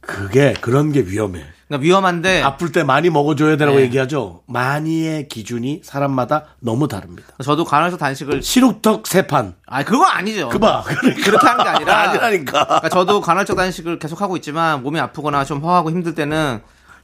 [0.00, 1.42] 그게 그런 게 위험해.
[1.66, 3.84] 그러니까 위험한데 아플 때 많이 먹어줘야 되라고 네.
[3.84, 4.42] 얘기하죠.
[4.46, 7.26] 많이의 기준이 사람마다 너무 다릅니다.
[7.42, 9.56] 저도 간헐적 단식을 시룩턱 세판.
[9.66, 10.48] 아 그거 아니죠.
[10.48, 10.84] 그봐.
[10.86, 11.24] 그러니까.
[11.24, 12.64] 그렇게 하는 게 아니라 아니라니까.
[12.66, 16.60] 그러니까 저도 간헐적 단식을 계속 하고 있지만 몸이 아프거나 좀 허하고 힘들 때는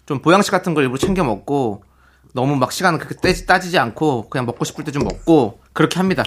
[0.07, 1.83] 좀 보양식 같은 걸 일부러 챙겨 먹고
[2.35, 6.25] 너무 막 시간을 그렇게 따지지 않고 그냥 먹고 싶을 때 좀 먹고 그렇게 합니다.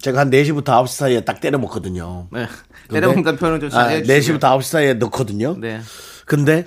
[0.00, 2.28] 제가 한 4시부터 9시 사이에 딱 때려 먹거든요.
[2.32, 2.46] 네.
[2.90, 4.38] 때려 먹는다는 표현을 좀 아, 자제해 주시고요.
[4.38, 5.56] 4시부터 9시 사이에 넣거든요.
[5.58, 5.80] 네.
[6.24, 6.66] 근데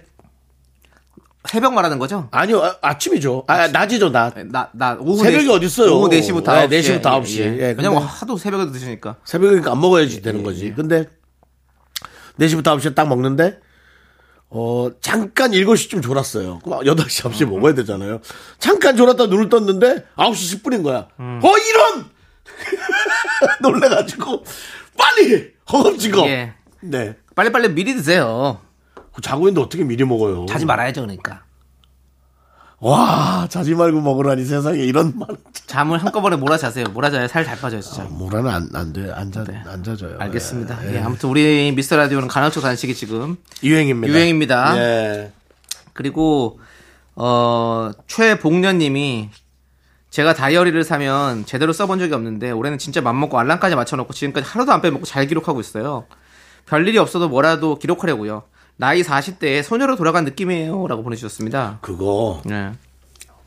[1.48, 2.28] 새벽 말하는 거죠?
[2.32, 2.62] 아니요.
[2.63, 3.46] 아, 아침이죠.
[3.48, 4.34] 아, 낮이죠, 낮.
[4.48, 5.96] 나, 나, 오후 새벽이 4시, 어딨어요?
[5.96, 7.02] 오후 4시부터 네, 9시.
[7.02, 7.39] 4시부터 9시.
[7.39, 9.15] 예, 근데- 왜냐면 하도 새벽에 드시니까.
[9.26, 10.65] 새벽이니까 안 먹어야지 되는 예, 거지.
[10.68, 10.74] 예.
[10.74, 11.06] 근데
[12.39, 13.60] 4시부터 9시에 딱 먹는데
[14.52, 16.60] 어, 잠깐 7시쯤 졸았어요.
[16.63, 17.50] 그럼 8시, 9시에 음.
[17.52, 18.20] 먹어야 되잖아요.
[18.60, 21.08] 잠깐 졸았다 눈을 떴는데 9시 10분인 거야.
[21.20, 21.39] 음.
[21.44, 22.06] 어, 이런!
[23.62, 24.43] 놀래가지고
[24.97, 25.53] 빨리!
[25.71, 26.27] 허겁지겁.
[26.27, 26.53] 예.
[26.81, 27.15] 네.
[27.35, 28.59] 빨리빨리 미리 드세요.
[29.21, 30.45] 자고 있는데 어떻게 미리 먹어요?
[30.47, 31.43] 자지 말아야죠, 그러니까.
[32.81, 35.27] 와, 자지 말고 먹으라니 세상에 이런 말.
[35.67, 36.85] 잠을 한꺼번에 몰아 자세요.
[36.93, 38.03] 몰아 자야 살 잘 빠져요, 진짜.
[38.03, 39.12] 뭐라는 안, 안 돼.
[39.12, 40.12] 안 자, 안 자줘요.
[40.17, 40.23] 네.
[40.23, 40.79] 알겠습니다.
[40.89, 44.13] 예, 예, 아무튼 우리 미스터 라디오는 간헐적 단식이 지금 유행입니다.
[44.13, 44.77] 유행입니다.
[44.77, 45.31] 예.
[45.91, 46.59] 그리고
[47.15, 49.29] 어 최복년님이
[50.10, 54.82] 제가 다이어리를 사면 제대로 써본 적이 없는데 올해는 진짜 맘먹고 알람까지 맞춰놓고 지금까지 하루도 안
[54.82, 56.06] 빼먹고 잘 기록하고 있어요.
[56.65, 58.43] 별일이 없어도 뭐라도 기록하려고요.
[58.76, 60.88] 나이 40대에 소녀로 돌아간 느낌이에요.
[60.88, 61.80] 라고 보내주셨습니다.
[61.82, 62.72] 그거 네.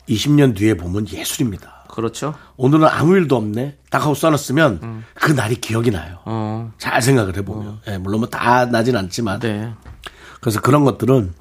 [0.07, 1.85] 20년 뒤에 보면 예술입니다.
[1.89, 2.33] 그렇죠.
[2.57, 3.77] 오늘은 아무 일도 없네.
[3.89, 6.17] 딱 하고 써놨으면 그 날이 기억이 나요.
[6.25, 7.81] 어, 잘 생각을 해보면.
[7.87, 9.39] 예, 물론 뭐 다 나진 않지만.
[9.39, 9.71] 네.
[10.41, 11.33] 그래서 그런 것들은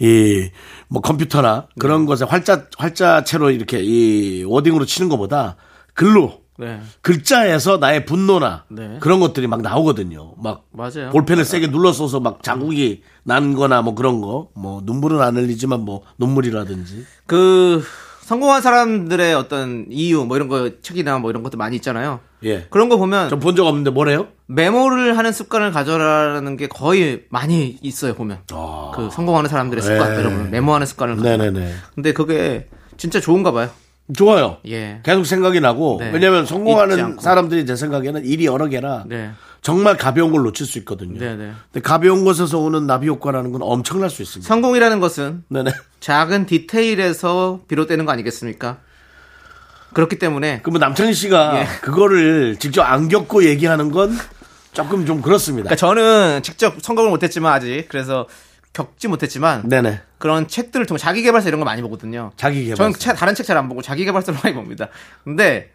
[0.00, 0.50] 이
[0.88, 2.06] 뭐 컴퓨터나 그런 네.
[2.06, 5.56] 것에 활자 활자체로 이렇게 이 워딩으로 치는 것보다
[5.94, 6.80] 글로 네.
[7.00, 8.98] 글자에서 나의 분노나 네.
[9.00, 10.34] 그런 것들이 막 나오거든요.
[10.38, 11.10] 막 맞아요.
[11.10, 14.50] 볼펜을 세게 눌러 써서 막 자국이 난 거나 뭐 그런 거.
[14.54, 17.04] 뭐 눈물은 안 흘리지만 뭐 눈물이라든지.
[17.26, 17.82] 그
[18.24, 22.20] 성공한 사람들의 어떤 이유 뭐 이런 거 책이나 뭐 이런 것도 많이 있잖아요.
[22.44, 22.66] 예.
[22.70, 24.28] 그런 거 보면 전 본 적 없는데 뭐래요?
[24.46, 28.92] 메모를 하는 습관을 가져라는 게 거의 많이 있어요 보면 아.
[28.94, 30.18] 그 성공하는 사람들의 습관 네.
[30.18, 31.36] 여러분 메모하는 습관을 가져라.
[31.36, 31.72] 네네네.
[31.94, 33.68] 근데 그게 진짜 좋은가 봐요
[34.16, 34.56] 좋아요.
[34.68, 36.10] 예 계속 생각이 나고 네.
[36.10, 37.18] 왜냐면 잊지 성공하는.
[37.20, 39.32] 사람들이 제 생각에는 일이 여러 개라 네.
[39.64, 41.18] 정말 가벼운 걸 놓칠 수 있거든요.
[41.18, 41.52] 네네.
[41.72, 44.46] 근데 가벼운 것에서 오는 나비 효과라는 건 엄청날 수 있습니다.
[44.46, 45.72] 성공이라는 것은 네네.
[46.00, 48.76] 작은 디테일에서 비롯되는 거 아니겠습니까
[49.94, 51.66] 그렇기 때문에 그러면 남창희 씨가 예.
[51.80, 54.14] 그거를 직접 안 겪고 얘기하는 건
[54.74, 55.68] 조금 좀 그렇습니다.
[55.70, 58.28] 그러니까 저는 직접 성공을 못했지만 아직 그래서
[58.74, 60.02] 겪지 못했지만 네네.
[60.18, 62.32] 그런 책들을 통해 자기 개발서 이런 거 많이 보거든요.
[62.36, 62.76] 자기 개발.
[62.76, 64.88] 저는 책- 다른 책 잘 안 보고 자기 개발서를 많이 봅니다.
[65.22, 65.70] 근데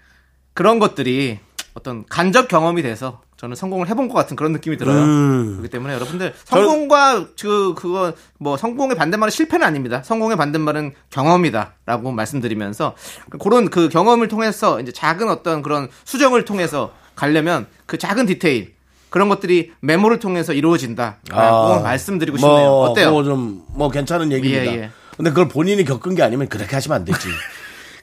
[0.53, 1.39] 그런 것들이
[1.73, 4.99] 어떤 간접 경험이 돼서 저는 성공을 해본 것 같은 그런 느낌이 들어요.
[5.01, 5.51] 음.
[5.53, 10.01] 그렇기 때문에 여러분들 성공과 그 그거 뭐 성공의 반대말은 실패는 아닙니다.
[10.03, 12.95] 성공의 반대말은 경험이다라고 말씀드리면서
[13.39, 18.73] 그런 그 경험을 통해서 이제 작은 어떤 그런 수정을 통해서 가려면 그 작은 디테일
[19.09, 21.79] 그런 것들이 메모를 통해서 이루어진다라고 아.
[21.79, 22.69] 말씀드리고 싶네요.
[22.71, 23.11] 어때요?
[23.11, 24.65] 뭐 좀 뭐 괜찮은 얘기입니다.
[24.73, 24.89] 예, 예.
[25.15, 27.29] 근데 그걸 본인이 겪은 게 아니면 그렇게 하시면 안 되지.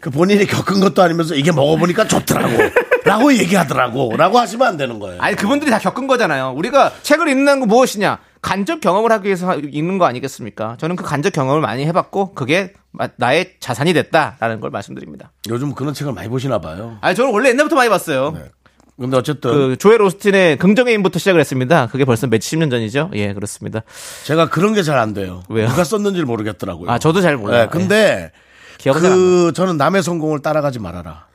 [0.00, 2.54] 그 본인이 겪은 것도 아니면서 이게 먹어보니까 좋더라고.
[3.06, 4.16] 라고 얘기하더라고.
[4.16, 5.20] 라고 하시면 안 되는 거예요.
[5.20, 6.52] 아니 그분들이 다 겪은 거잖아요.
[6.56, 8.18] 우리가 책을 읽는 건 무엇이냐?
[8.42, 10.76] 간접 경험을 하기 위해서 읽는 거 아니겠습니까?
[10.78, 15.32] 저는 그 간접 경험을 많이 해봤고 그게 마- 나의 자산이 됐다라는 걸 말씀드립니다.
[15.48, 16.98] 요즘 그런 책을 많이 보시나 봐요.
[17.00, 18.36] 아니 저는 원래 옛날부터 많이 봤어요.
[18.98, 21.86] 근데 어쨌든 그 조엘 오스틴의 긍정의 힘부터 시작을 했습니다.
[21.88, 23.10] 그게 벌써 몇십 년 전이죠.
[23.14, 23.82] 예, 그렇습니다.
[24.24, 25.42] 제가 그런 게 잘 안 돼요.
[25.50, 25.68] 왜요?
[25.68, 26.90] 누가 썼는지 를 모르겠더라고요.
[26.90, 27.64] 아, 저도 잘 몰라요.
[27.64, 28.32] 네, 근데
[28.78, 31.25] 잘안 그 저는 남의 성공을 따라가지 말아라.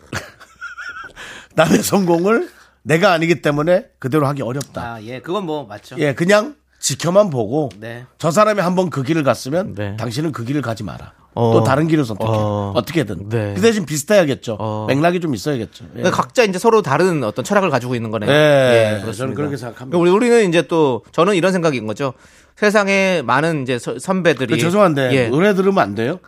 [1.56, 2.50] 남의 성공을
[2.84, 4.94] 내가 아니기 때문에 그대로 하기 어렵다.
[4.96, 5.96] 아, 예, 그건 뭐 맞죠.
[6.00, 8.06] 예, 그냥 지켜만 보고 네.
[8.18, 9.96] 저 사람이 한번 그 길을 갔으면 네.
[9.98, 11.14] 당신은 그 길을 가지 마라.
[11.34, 11.54] 어.
[11.54, 12.30] 또 다른 길을 선택해.
[12.30, 12.74] 어.
[12.76, 12.82] 어.
[12.82, 13.54] 떻게든 네.
[13.56, 14.58] 그 대신 비슷해야겠죠.
[14.60, 14.86] 어.
[14.90, 15.86] 맥락이 좀 있어야겠죠.
[15.86, 15.90] 예.
[16.02, 18.30] 그러니까 각자 이제 서로 다른 어떤 철학을 가지고 있는 거네요.
[18.32, 19.98] 예, 저는 그렇게 생각합니다.
[19.98, 22.14] 우리, 우리는 이제 또 저는 이런 생각인 거죠.
[22.58, 25.28] 세상에 많은 이제 서- 선배들이 그 죄송한데 예.
[25.30, 26.20] 노래 들으면 안 돼요?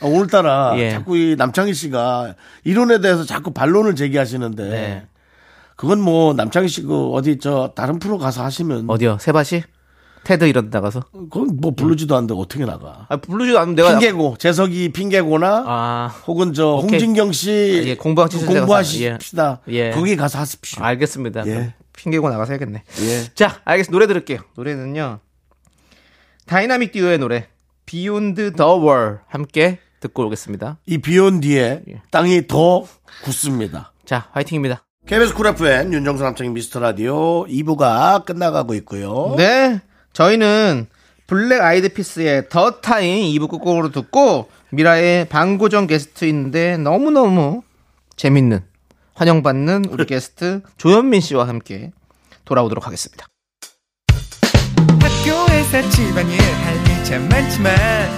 [0.00, 0.90] 아, 오늘따라 예.
[0.92, 2.34] 자꾸 이 남창희 씨가
[2.64, 5.06] 이론에 대해서 자꾸 반론을 제기하시는데 네.
[5.76, 9.18] 그건 뭐 남창희 씨 그 어디 저 다른 프로 가서 하시면 어디요?
[9.20, 9.62] 세바시?
[10.24, 11.04] 테드 이런 데 나가서?
[11.12, 13.06] 그건 뭐 부르지도 않는데 어떻게 나가?
[13.08, 16.90] 아, 부르지도 않으면 내가 핑계고 재석이 핑계고나 아, 혹은 저 오케이.
[16.90, 19.60] 홍진경 씨 예, 공부하시는 데 가서, 공부하십시다.
[19.68, 19.90] 예.
[19.92, 20.82] 거기 가서 하십시오.
[20.84, 21.46] 알겠습니다.
[21.46, 21.74] 예.
[21.96, 22.82] 핑계고 나가서 해야겠네.
[23.02, 23.24] 예.
[23.34, 23.92] 자, 알겠습니다.
[23.92, 24.40] 노래 들을게요.
[24.56, 25.20] 노래는요.
[26.46, 27.46] 다이나믹 듀오의 노래
[27.86, 30.78] Beyond the Wall 함께 듣고 오겠습니다.
[30.86, 32.02] 이 비 온 뒤에 예.
[32.10, 32.84] 땅이 더
[33.24, 33.92] 굳습니다.
[34.04, 34.84] 자, 화이팅입니다.
[35.06, 39.34] KBS 쿨 FM 윤정수 남창희 미스터 라디오 2부가 끝나가고 있고요.
[39.36, 39.80] 네.
[40.12, 40.86] 저희는
[41.26, 47.62] 블랙 아이드 피스의 The Time 2부 끝곡으로 듣고 미라의 반고정 게스트인데 너무너무
[48.16, 48.60] 재밌는
[49.14, 51.90] 환영받는 우리 게스트 조현민 씨와 함께
[52.44, 53.26] 돌아오도록 하겠습니다.
[55.00, 58.17] 학교에서 집안일 할일참 많지만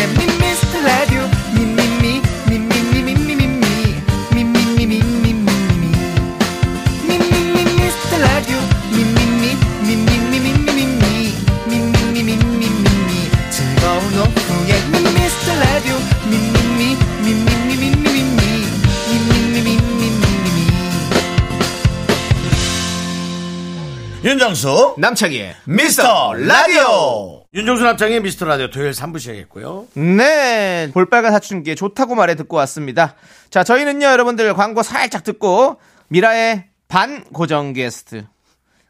[24.23, 29.87] 윤정수 남창희의 미스터 라디오 윤정수 남창희 미스터 라디오 토요일 3부 시작했고요.
[29.95, 33.15] 네, 볼빨간 사춘기에 좋다고 말해 듣고 왔습니다.
[33.49, 35.77] 자, 저희는요, 여러분들 광고 살짝 듣고
[36.09, 38.27] 미라의 반 고정 게스트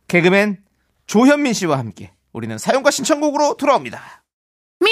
[0.10, 0.58] 개그맨
[1.08, 4.26] 조현민 씨와 함께 우리는 사용과 신청곡으로 돌아옵니다.
[4.82, 4.92] Me,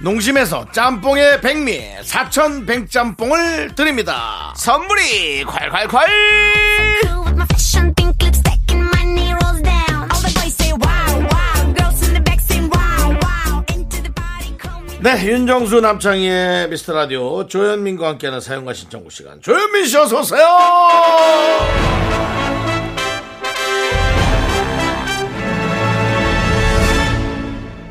[0.00, 5.98] 농심에서 짬뽕의 백미 사천 백짬뽕을 드립니다 선물이 콸콸콸!
[15.00, 20.44] 네 윤정수 남창희의 미스터 라디오 조현민과 함께하는 사용과 신청구 시간 조현민 씨 어서 오세요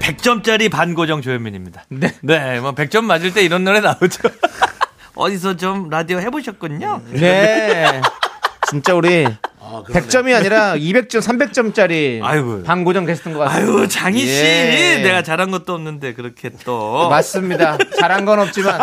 [0.07, 1.83] 100점짜리 반고정 조현민입니다.
[1.89, 2.13] 네.
[2.21, 4.29] 네, 뭐 100점 맞을 때 이런 노래 나오죠.
[5.15, 7.01] 어디서 좀 라디오 해보셨군요.
[7.11, 8.01] 네.
[8.69, 9.25] 진짜 우리
[9.59, 10.07] 아, 그러네.
[10.07, 12.63] 100점이 아니라 200점, 300점짜리 아이고.
[12.63, 13.71] 방고정 게스트인 것 같습니다.
[13.79, 14.27] 아유, 장희 씨.
[14.27, 15.01] 예.
[15.03, 17.09] 내가 잘한 것도 없는데 그렇게 또.
[17.09, 17.77] 맞습니다.
[17.99, 18.79] 잘한 건 없지만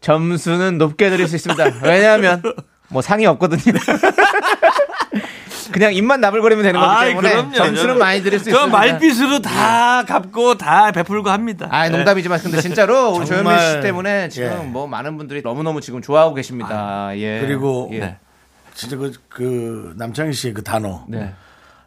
[0.00, 1.64] 점수는 높게 드릴 수 있습니다.
[1.82, 2.42] 왜냐하면
[2.88, 3.74] 뭐 상이 없거든요.
[5.72, 7.52] 그냥 입만 나불거리면 되는 거기 아이, 때문에 그럼요.
[7.52, 8.78] 점수는 저는- 많이 드릴 수저 있습니다.
[8.78, 11.68] 말빛으로 다 갚고 다 베풀고 합니다.
[11.70, 14.56] 아, 농담이지만 근데 진짜로 우리 조현민 씨 때문에 지금 예.
[14.66, 17.10] 뭐 많은 분들이 너무너무 지금 좋아하고 계십니다.
[17.16, 17.40] 예.
[17.40, 17.98] 그리고 예.
[17.98, 18.16] 네.
[18.74, 21.32] 진짜 그, 그 남창희 씨의 그 단어 네.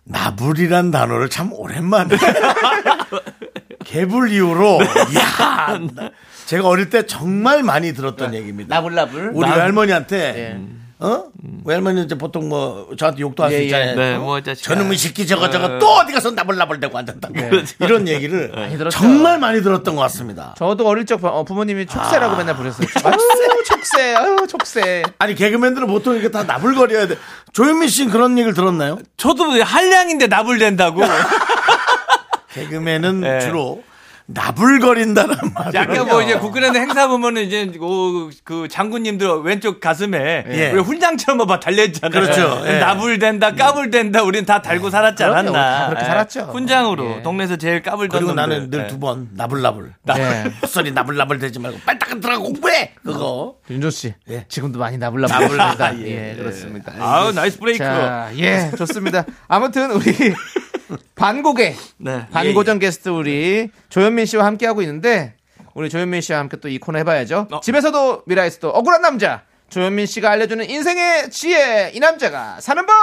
[0.05, 2.15] 나불이란 단어를 참 오랜만에
[3.83, 6.11] 개불 이후로 야 나-
[6.45, 8.73] 제가 어릴 때 정말 많이 들었던 얘기입니다.
[8.75, 9.31] 나불나불.
[9.33, 10.61] 우리 나- 외할머니한테
[10.99, 11.25] 어?
[11.63, 13.65] 외할머니 이제 보통 뭐 저한테 욕도 할수 예, 예.
[13.65, 13.95] 있잖아요.
[13.95, 14.19] 네, 어?
[14.19, 14.41] 뭐.
[14.41, 17.36] 저놈의 새끼 저거 저거 또 어디 가서 나불나불 대고 앉았다고
[17.81, 18.97] 이런 얘기를 들었죠.
[18.97, 20.55] 정말 많이 들었던 것 같습니다.
[20.57, 22.88] 저도 어릴 적 부- 어, 부모님이 촉새라고 맨날 부르셨어요.
[23.03, 23.13] 아유,
[23.65, 25.03] 촉새, 아유, 촉새.
[25.19, 27.15] 아니 개그맨들은 보통 이렇게 다 나불거려야 돼.
[27.53, 28.97] 조현민 씨는 그런 얘기를 들었나요?
[29.17, 31.01] 저도 한량인데 나불된다고.
[32.53, 33.39] 개그맨은 네.
[33.41, 33.83] 주로
[34.27, 35.73] 나불거린다는 말.
[35.73, 40.71] 약간 뭐 이제 국군에는 행사 보면은 이제 그, 그 장군님들 왼쪽 가슴에 예.
[40.71, 42.11] 우리 훈장처럼 뭐 달려있잖아요.
[42.21, 42.61] 그렇죠.
[42.67, 42.79] 예.
[42.79, 44.23] 나불된다, 까불된다.
[44.23, 45.37] 우리는 다 달고 살았지 그럼요.
[45.39, 45.79] 않았나.
[45.79, 46.07] 다 그렇게 예.
[46.07, 46.39] 살았죠.
[46.51, 47.21] 훈장으로 예.
[47.23, 48.35] 동네에서 제일 까불던 그리고 놈들.
[48.57, 48.87] 나는 늘 예.
[48.87, 49.93] 두번 나불나불.
[50.03, 50.43] 네.
[50.61, 52.91] 헛소리 나불나불 대지 말고 닦아 들어가 공부해.
[53.05, 53.55] 그거.
[53.69, 54.13] 윤조 씨.
[54.29, 54.45] 예.
[54.49, 55.99] 지금도 많이 나불나불합니다.
[56.01, 56.93] 예, 그렇습니다.
[56.99, 57.77] 아우 nice break.
[57.83, 59.23] 자, 예, 좋습니다.
[59.47, 60.03] 아무튼 우리
[61.15, 62.28] 반고개 네.
[62.32, 65.36] 반고정 게스트 우리 조현민 씨와 함께 하고 있는데
[65.73, 67.47] 우리 조현민 씨와 함께 또 이 코너 해봐야죠.
[67.52, 67.60] 어.
[67.60, 72.93] 집에서도 미라에서도 억울한 남자 조현민 씨가 알려주는 인생의 지혜 이 남자가 사는 법.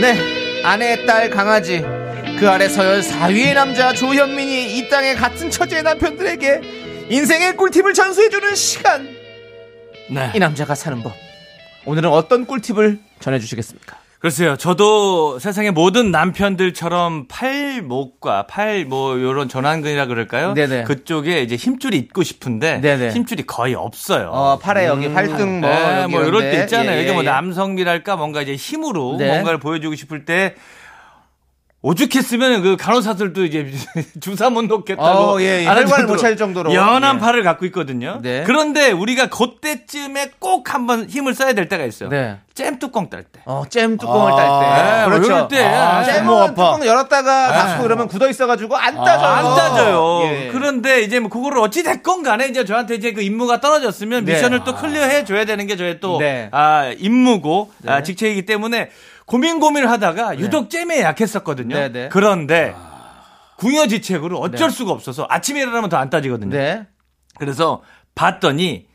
[0.00, 1.80] 네, 아내, 딸, 강아지
[2.38, 6.60] 그 아래 서열 4위의 남자 조현민이 이 땅의 같은 처지의 남편들에게
[7.10, 9.08] 인생의 꿀팁을 전수해주는 시간.
[10.08, 10.32] 네.
[10.34, 11.12] 이 남자가 사는 법.
[11.86, 13.96] 오늘은 어떤 꿀팁을 전해주시겠습니까?
[14.18, 14.56] 글쎄요.
[14.58, 20.52] 저도 세상의 모든 남편들처럼 팔목과 팔 뭐 요런 전완근이라 그럴까요?
[20.52, 20.84] 네네.
[20.84, 23.12] 그쪽에 이제 힘줄이 있고 싶은데 네네.
[23.12, 24.28] 힘줄이 거의 없어요.
[24.30, 26.50] 어, 팔에 여기 활등 뭐, 네, 뭐 이럴 이런데.
[26.58, 26.98] 때 있잖아요.
[26.98, 27.30] 예, 이게 뭐 예, 예.
[27.30, 29.26] 남성미랄까 뭔가 이제 힘으로 네.
[29.28, 30.54] 뭔가를 보여주고 싶을 때
[31.82, 33.72] 오죽했으면 그 간호사들도 이제
[34.20, 35.66] 주사 못 놓겠다고 어, 예, 예.
[35.66, 36.74] 혈관을 못 찾을 정도로.
[36.74, 37.20] 연한 예.
[37.20, 38.18] 팔을 갖고 있거든요.
[38.20, 38.44] 네.
[38.44, 42.10] 그런데 우리가 그때쯤에 꼭 한번 힘을 써야 될 때가 있어요.
[42.10, 42.36] 네.
[42.52, 43.40] 잼 뚜껑 딸 때.
[43.46, 44.82] 어, 잼 뚜껑을 아, 딸 때.
[44.82, 45.48] 네, 뭐 그렇죠.
[45.48, 45.64] 때.
[45.64, 46.48] 아, 잼은 손목 아파.
[46.50, 49.26] 뚜껑 열었다가 닫고 그러면 굳어 있어가지고 안 따져요.
[49.26, 50.20] 안 따져요.
[50.24, 50.48] 예.
[50.52, 54.34] 그런데 이제 뭐 그거를 어찌 됐건 간에 이제 저한테 이제 그 임무가 떨어졌으면 네.
[54.34, 56.50] 미션을 또 clear 해 줘야 되는 게 저의 또 네.
[56.52, 58.90] 아, 임무고 아, 직책이기 때문에
[59.30, 61.76] 고민 고민을 하다가 유독 잼에 약했었거든요.
[61.76, 62.08] 네, 네.
[62.10, 62.74] 그런데
[63.58, 66.50] 궁여지책으로 어쩔 수가 없어서 아침에 일어나면 더 안 따지거든요.
[66.56, 66.88] 네.
[67.38, 67.80] 그래서
[68.16, 68.88] 봤더니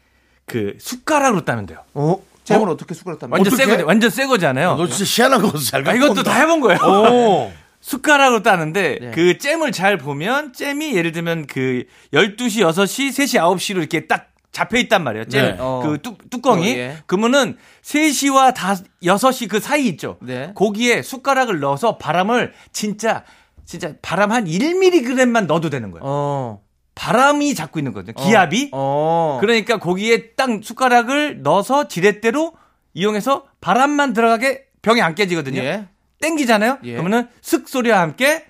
[0.45, 1.79] 그 숟가락으로 따면 돼요.
[1.93, 2.17] 어?
[2.43, 2.75] 잼을 어?
[2.75, 3.71] 떻게 숟가락 따면 완전 어떡해?
[3.77, 4.75] 새거 완전 새 거잖아요.
[4.75, 6.23] 너 진짜 희한한 거잘 아, 이것도.
[6.23, 6.79] 다 해본 거예요.
[6.81, 7.53] 오.
[7.79, 9.11] 숟가락으로 따는데 네.
[9.11, 14.77] 그 잼을 잘 보면 잼이 예를 들면 그 12시, 6시, 3시, 9시로 이렇게 딱 잡혀
[14.77, 15.25] 있단 말이에요.
[15.25, 15.41] 잼.
[15.43, 15.57] 네.
[15.59, 15.81] 어.
[15.83, 16.71] 그 뚜, 뚜껑이.
[16.71, 16.97] 어, 예.
[17.07, 20.17] 그러면은 3시와 다 6시 그 사이 있죠.
[20.21, 20.53] 네.
[20.55, 23.25] 거기에 숟가락을 넣어서 바람을 진짜
[23.65, 26.03] 진짜 바람 한 1mg만 넣어도 되는 거예요.
[26.05, 26.61] 어.
[26.95, 28.15] 바람이 잡고 있는 거거든요.
[28.15, 28.69] 기압이.
[28.71, 29.39] 어.
[29.41, 32.53] 그러니까 거기에 딱 숟가락을 넣어서 지렛대로
[32.93, 35.59] 이용해서 바람만 들어가게 병이 안 깨지거든요.
[35.59, 35.85] 예.
[36.21, 36.77] 땡기잖아요.
[36.85, 36.93] 예.
[36.93, 38.45] 그러면은 슥 소리와 함께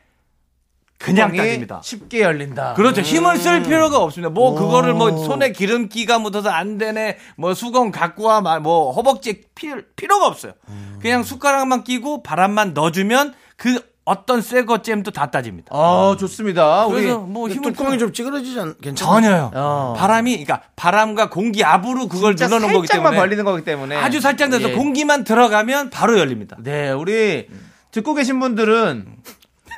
[0.97, 1.81] 그냥 따집니다.
[1.84, 2.73] 쉽게 열린다.
[2.73, 3.01] 그렇죠.
[3.01, 4.29] 힘을 쓸 필요가 없습니다.
[4.29, 4.55] 뭐 오.
[4.55, 7.17] 그거를 뭐 손에 기름기가 묻어서 안 되네.
[7.38, 8.41] 뭐 수건 갖고 와.
[8.41, 10.53] 마- 뭐 허벅지에 필, 필요가 없어요.
[11.01, 15.69] 그냥 숟가락만 끼고 바람만 넣어주면 그 어떤 새거 잼도 다 따집니다.
[15.75, 16.86] 아, 좋습니다.
[16.86, 19.12] 우리 그래서 뭐 힘을 뚜껑이 좀 찌그러지지 않, 괜찮아?
[19.12, 19.51] 전혀요.
[19.55, 19.95] 어.
[19.97, 24.49] 바람이 그러니까 바람과 공기 압으로 그걸 눌러놓은 거기 살짝만 때문에 벌리는 거기 때문에 아주 살짝
[24.49, 24.73] 내서 예.
[24.73, 26.55] 공기만 들어가면 바로 열립니다.
[26.60, 27.47] 네, 우리
[27.91, 29.08] 듣고 계신 분들은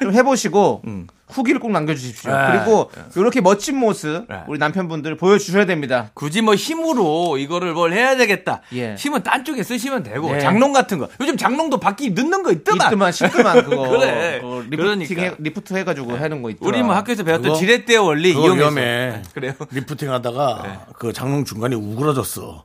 [0.02, 1.08] 좀 해보시고 음.
[1.30, 2.32] 후기를 꼭 남겨주십시오.
[2.32, 2.38] 네.
[2.52, 4.44] 그리고 이렇게 멋진 모습 네.
[4.48, 6.10] 우리 남편분들 보여주셔야 됩니다.
[6.14, 8.62] 굳이 뭐 힘으로 이거를 뭘 해야 되겠다.
[8.74, 8.96] 예.
[8.98, 10.40] 힘은 딴 쪽에 쓰시면 되고 네.
[10.40, 11.10] 장롱 같은 거.
[11.20, 12.88] 요즘 장롱도 바퀴 넣는 거 있더만.
[12.88, 14.40] 이트만 시트만 그거 그래.
[14.42, 15.22] 그거 리프팅 그러니까.
[15.22, 16.70] 해, 리프트 해가지고 하는 거 있더라.
[16.70, 17.56] 우리 뭐 학교에서 배웠던?
[17.56, 18.70] 지렛대 원리 그거 이용해서.
[18.70, 19.22] 위험해.
[19.34, 19.54] 그래요.
[19.72, 22.64] 리프팅 하다가 그 장롱 중간에 우그러졌어.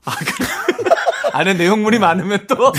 [1.32, 2.72] 안에 내용물이 많으면 또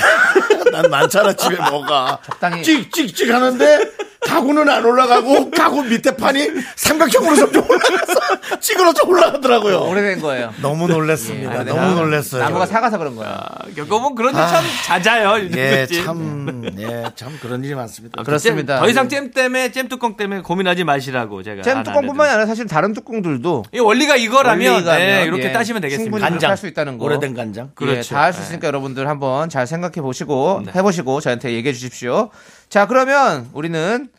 [0.74, 2.18] 난 많잖아 집에 뭐가.
[2.26, 3.92] 적당히- 찍찍찍 하는데
[4.26, 9.82] 가구는 안 올라가고 가구 밑에 판이 삼각형으로 점점 올라가서 찌그러져 올라가더라고요.
[9.82, 10.54] 오래된 거예요.
[10.62, 11.60] 너무 놀랐습니다.
[11.60, 12.42] 예, 너무 나무- 놀랐어요.
[12.42, 13.46] 나무가 작아서 그런 거야.
[13.76, 15.46] 겪어보면 그런 일참 잦아요.
[15.58, 15.86] 예?
[15.88, 18.24] 참, 예, 참 그런 일이 많습니다.
[18.24, 18.78] 그렇습니다.
[18.78, 21.62] 잼, 더 이상 잼 때문에 잼 뚜껑 때문에 고민하지 마시라고 제가.
[21.62, 22.22] 잼 알려드릴게요.
[22.24, 26.06] 아니라 사실 다른 뚜껑들도 이 원리가 이거라면 원리가면, 네, 이렇게 예, 따시면 되겠습니다.
[26.12, 26.50] 충분히 간장.
[26.50, 27.06] 할 수 있다는 거.
[27.06, 27.72] 오래된 간장.
[27.76, 28.16] 그렇죠.
[28.16, 30.72] 다할 수 있으니까 여러분들 한번 잘 생각해 보시고 네.
[30.76, 32.30] 해보시고 저한테 얘기해 주십시오.
[32.70, 34.10] 자 그러면 우리는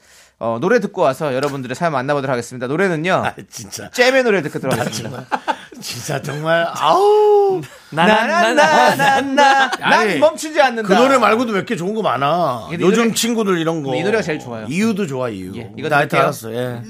[0.40, 2.66] 어, 노래 듣고 와서 여러분들의 사연 만나보도록 하겠습니다.
[2.66, 3.88] 노래는요 아, 진짜.
[3.90, 5.26] 잼의 노래 듣고 들어가겠습니다.
[5.80, 7.61] 진짜 정말, 아우.
[7.90, 9.70] 나나나나나.
[9.78, 10.88] 난 멈추지 않는다.
[10.88, 12.68] 그 노래 말고도 몇 개 좋은 거 많아.
[12.72, 13.95] 요즘 노래- 친구들 이런 거.
[13.95, 14.66] 이 노래가 제일 좋아요.
[14.68, 15.53] 이유도 좋아, 이유.
[15.57, 16.22] 예, 이거 나 하여튼 들을게요.
[16.22, 16.82] 알았어, 예.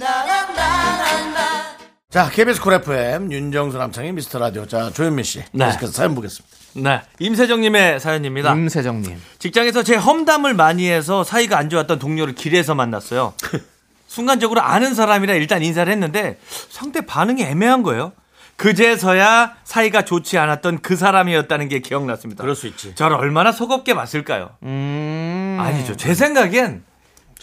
[2.15, 4.69] 자, KBS 쿨 FM, 윤정수 남창희 미스터 라디오.
[4.69, 5.43] 자, 조현민 씨.
[5.51, 5.67] 네.
[5.67, 6.57] 계속해서 사연 보겠습니다.
[6.75, 7.03] 네.
[7.19, 8.53] 임세정님의 사연입니다.
[8.53, 9.21] 임세정님.
[9.41, 13.35] 직장에서 제 험담을 많이 해서 사이가 안 좋았던 동료를 길에서 만났어요.
[14.07, 16.39] 순간적으로 아는 사람이라 일단 인사를 했는데
[16.71, 18.13] 상대 반응이 애매한 거예요.
[18.55, 22.45] 그제서야 사이가 좋지 않았던 그 사람이었다는 게 기억났습니다.
[22.45, 22.95] 그럴 수 있지.
[22.95, 24.51] 저를 얼마나 서겁게 봤을까요?
[24.63, 25.59] 음.
[25.61, 25.97] 아니죠.
[25.97, 26.85] 제 생각엔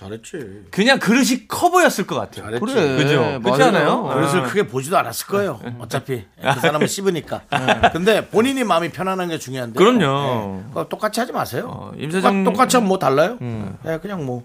[0.02, 0.66] 잘했지.
[0.72, 2.45] 그냥 그릇이 커 보였을 것 같아요.
[2.45, 2.66] 잘했지.
[2.66, 2.95] 그래.
[2.97, 3.39] 그죠?
[3.43, 3.64] 그렇지.
[3.64, 4.04] 않아요?
[4.04, 5.60] 그릇을 크게 보지도 않았을 거예요.
[5.80, 6.26] 어차피.
[6.41, 7.41] 그 사람은 씹으니까.
[7.93, 9.78] 근데 본인이 마음이 편안한 게 중요한데.
[9.78, 10.64] 그럼요.
[10.70, 11.68] 그거 똑같이 하지 마세요.
[11.70, 13.38] 어, 임세정- 똑같- 똑같이 하면 뭐 달라요?
[13.86, 14.43] 예, 그냥 뭐.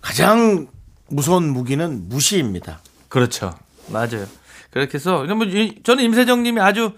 [0.00, 0.66] 가장
[1.08, 2.80] 무서운 무기는 무시입니다.
[3.08, 3.54] 그렇죠.
[3.88, 4.26] 맞아요.
[4.70, 6.92] 그렇게 해서 뭐 이- 저는 임세정 님이 아주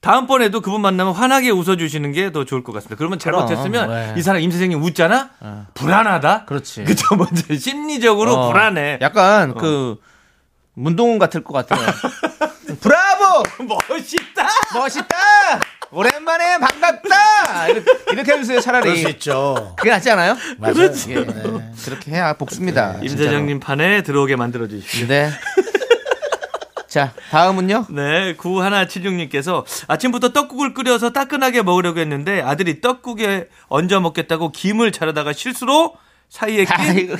[0.00, 2.96] 다음번에도 그분 만나면 환하게 웃어주시는 게 더 좋을 것 같습니다.
[2.96, 4.14] 그러면 잘못했으면 네.
[4.16, 5.30] 이 사람 임세정님 웃잖아?
[5.74, 6.44] 불안하다?
[6.44, 6.84] 그렇지.
[6.84, 7.16] 그죠.
[7.16, 8.98] 먼저 심리적으로 어, 불안해.
[9.00, 9.96] 약간 그
[10.74, 11.86] 문동훈 같을 것 같아요.
[12.80, 13.42] 브라보!
[13.88, 14.46] 멋있다!
[14.74, 15.16] 멋있다!
[15.92, 17.68] 오랜만에 반갑다!
[17.68, 18.82] 이렇게, 이렇게 해주세요, 차라리.
[18.82, 19.74] 그럴 수 있죠.
[19.78, 20.36] 그게 낫지 않아요?
[20.58, 20.74] 맞아요.
[21.08, 21.24] 예.
[21.84, 22.96] 그렇게 해야 복수입니다.
[23.02, 25.06] 임세정님 판에 들어오게 만들어 주십시오.
[25.06, 25.30] 네.
[26.96, 27.88] 자, 다음은요?
[27.90, 35.94] 네, 9176님께서 아침부터 떡국을 끓여서 따끈하게 먹으려고 했는데 아들이 떡국에 얹어 먹겠다고 김을 자르다가 실수로
[36.30, 37.16] 사이에 아, 낀 이거,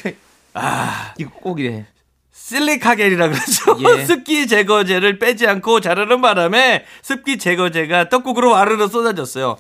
[0.55, 1.85] 아, 이거 꼭 이래.
[2.33, 3.77] 실리카겔이라 그러죠.
[3.99, 4.05] 예.
[4.07, 9.59] 습기 제거제를 빼지 않고 자르는 바람에 습기 제거제가 떡국으로 와르르 쏟아졌어요.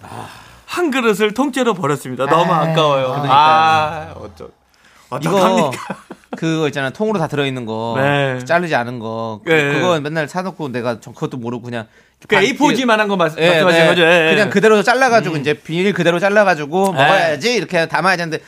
[0.64, 2.24] 한 그릇을 통째로 버렸습니다.
[2.24, 2.60] 너무 아.
[2.60, 3.22] 그러니까요.
[3.28, 4.48] 아, 어쩌,
[5.20, 5.96] 이거 어떡합니까?
[6.36, 8.38] 그거 있잖아 통으로 다 들어있는 거 네.
[8.44, 9.72] 자르지 않은 거 그- 네.
[9.72, 11.86] 그거 맨날 사놓고 내가 저 그것도 모르고 그냥
[12.20, 13.88] 그 반- A4G만한 거 말씀- 예, 말씀하시는 네.
[13.90, 14.02] 거죠?
[14.02, 14.30] 예, 예.
[14.34, 16.92] 그냥 그대로 잘라가지고 이제 비닐 그대로 잘라가지고 예.
[17.02, 18.40] 먹어야지 이렇게 담아야 되는데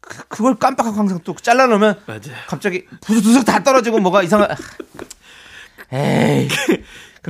[0.00, 2.20] 그, 그걸 깜빡하고 항상 또 잘라놓으면 맞아요.
[2.46, 4.48] 갑자기 부스부스 다 떨어지고 뭐가 이상한
[5.92, 6.48] 에이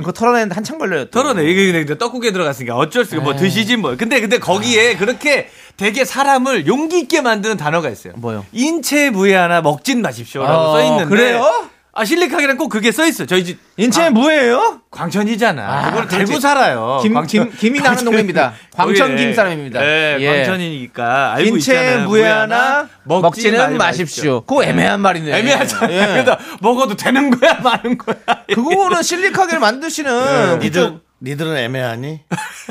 [0.01, 1.11] 그거 털어내는데 한참 걸려요 또.
[1.21, 1.43] 털어내.
[1.49, 3.95] 이게 근데 떡국에 들어갔으니까 어쩔 수가 뭐 드시지 뭐.
[3.97, 8.13] 근데 근데 거기에 그렇게 되게 사람을 용기 있게 만드는 단어가 있어요.
[8.17, 8.45] 뭐요?
[8.51, 11.05] 인체 무해하나 먹진 마십시오라고 어, 써 있는데.
[11.05, 11.69] 그래요?
[11.99, 13.25] 아 실리카겔은 꼭 그게 써 있어.
[13.25, 14.79] 저희 집 인체 아, 뭐예요?
[14.89, 15.61] 광천이잖아.
[15.61, 16.25] 아, 그걸 그렇지.
[16.27, 16.99] 달고 살아요.
[17.01, 18.53] 김, 광천- 김, 김이 나는 동네입니다.
[18.73, 19.17] 광천.
[19.17, 19.81] 김 사람입니다.
[19.81, 20.27] 네, 예.
[20.37, 22.07] 광천이니까 알고 인체 있잖아요.
[22.07, 24.41] 무해하나 먹지는 먹지는 마십시오.
[24.45, 25.39] 그거 애매한 말이네.
[25.39, 25.91] 애매하잖아요.
[25.93, 26.05] 예.
[26.23, 28.15] 그래서 먹어도 되는 거야, 마는 거야.
[28.55, 32.21] 그거는 실리카겔 만드시는 니들, 그쪽 니들은 애매하니?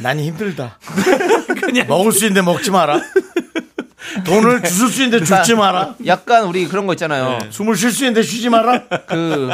[0.00, 0.78] 난 힘들다.
[1.86, 2.98] 먹을 수 있는데 먹지 마라.
[4.24, 5.94] 돈을 주실 수 있는데 주지 마라.
[6.06, 7.38] 약간 우리 그런 거 있잖아요.
[7.50, 8.82] 숨을 쉴 수 있는데 쉬지 마라.
[9.06, 9.50] 그,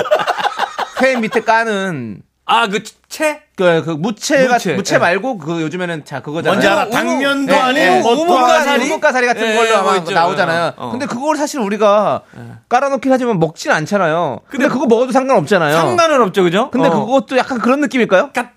[1.02, 3.40] 회 밑에 까는 아, 그 채?
[3.56, 4.98] 그, 그 무채가 무채, 무채 예.
[4.98, 6.52] 말고 그 요즘에는 자 그거잖아요.
[6.54, 6.90] 뭔지 알아?
[6.90, 8.84] 당면도 예, 아니고 예, 우뭇가사리.
[8.84, 10.10] 우뭇가사리 같은 예, 걸로 아마 뭐 있죠.
[10.12, 10.72] 나오잖아요.
[10.76, 10.90] 어.
[10.90, 12.22] 근데 그걸 사실 우리가
[12.68, 14.40] 깔아놓긴 하지만 먹진 않잖아요.
[14.48, 15.74] 근데, 그거 먹어도 상관없잖아요.
[15.76, 16.70] 상관은 없죠, 그죠?
[16.70, 17.04] 근데 어.
[17.06, 18.30] 그것도 약간 그런 느낌일까요?
[18.34, 18.50] 까-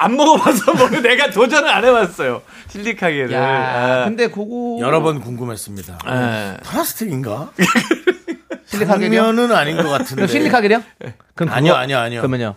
[0.00, 2.40] 안 먹어봐서 뭐 내가 도전을 안 해봤어요.
[2.68, 3.32] 실리카겔을.
[3.32, 4.04] 야, 아.
[4.04, 5.98] 근데 그거 여러 번 궁금했습니다.
[6.08, 6.56] 예.
[6.64, 7.50] 플라스틱인가?
[8.64, 9.22] 실리카겔이요?
[9.22, 10.14] 당면은 아닌 것 같은데.
[10.14, 10.82] 그럼 실리카겔이요?
[11.34, 12.20] 그럼 아니요, 아니요, 아니요.
[12.22, 12.54] 그러면요.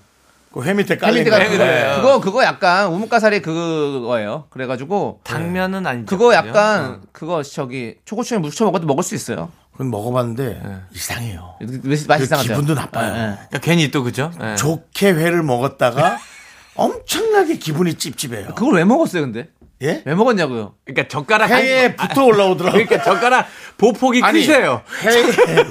[0.53, 1.31] 그회 밑에 깔린 거.
[1.31, 1.95] 그거, 그래요.
[1.97, 4.45] 그거 그거 약간 우뭇가사리 그거예요.
[4.49, 6.05] 그래가지고 당면은 아니죠.
[6.05, 6.33] 그거?
[6.33, 9.51] 약간 그거 저기 초고추에 묻혀 먹어도 먹을 수 있어요.
[9.73, 10.61] 그건 먹어봤는데
[10.93, 11.55] 이상해요.
[11.59, 12.49] 왜- 맛이 그 이상하죠.
[12.49, 13.07] 기분도 나빠요.
[13.15, 13.23] 예, 예.
[13.49, 14.31] 그러니까 괜히 또 그죠?
[14.41, 14.55] 예.
[14.55, 16.19] 좋게 회를 먹었다가
[16.75, 18.53] 엄청나게 기분이 찝찝해요.
[18.55, 19.49] 그걸 왜 먹었어요, 근데?
[19.81, 20.01] 예?
[20.05, 20.75] 왜 먹었냐고요?
[20.85, 22.85] 그러니까 젓가락 회에 한- 붙어 올라오더라고 요.
[22.85, 23.47] 그러니까 젓가락
[23.77, 24.81] 보폭이 아니, 크세요.
[25.03, 25.23] 회에,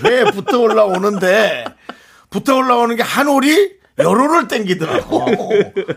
[0.04, 1.64] 회에 붙어 올라오는데
[2.30, 5.26] 붙어 올라오는 게 한 올이 여로를 땡기더라고.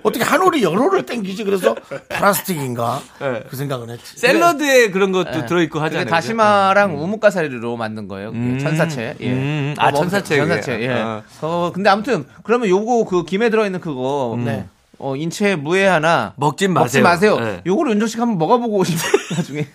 [0.04, 1.44] 어떻게 한 올이 여로를 땡기지?
[1.46, 1.76] 그래서
[2.10, 3.02] 플라스틱인가?
[3.22, 3.44] 네.
[3.50, 4.18] 그 생각은 했지.
[4.20, 6.06] 샐러드에 그런 것도 들어있고 그게 하잖아요.
[6.10, 8.30] 다시마랑 우뭇가사리로 만든 거예요.
[8.32, 8.60] 음.
[8.60, 9.16] 천사채.
[9.22, 9.32] 예.
[9.32, 9.74] 음.
[9.76, 10.38] 그거 아, 먹으면 천사채.
[10.38, 10.82] 천사채.
[10.82, 10.90] 예.
[10.90, 11.24] 어.
[11.42, 14.66] 어, 근데 아무튼 그러면 요거 그 김에 들어있는 그거 네.
[14.98, 17.36] 어, 인체 무해 하나 먹진 먹지 마세요.
[17.38, 17.40] 마세요.
[17.40, 17.62] 네.
[17.66, 19.12] 요거를 윤정 씨가 한번 먹어보고 싶어요.
[19.38, 19.68] 나중에.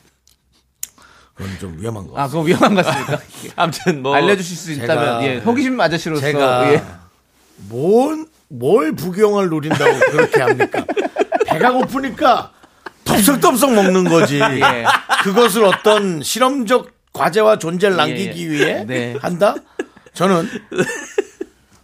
[1.35, 2.19] 그건 좀 위험한 거.
[2.19, 3.21] 아, 그거 위험한 것 같습니까?
[3.57, 5.37] 아무튼 뭐 알려주실 수 제가- 있다면 예.
[5.39, 6.83] 호기심 아저씨로서 제가 예.
[7.69, 10.85] 뭔, 뭘 부경을 노린다고 그렇게 합니까?
[11.47, 12.53] 배가 고프니까
[13.05, 14.39] 덥석덥석 먹는 거지.
[14.41, 14.85] 예.
[15.23, 18.51] 그것을 어떤 실험적 과제와 존재를 남기기 예.
[18.51, 19.17] 위해 네.
[19.21, 19.55] 한다?
[20.15, 20.49] 저는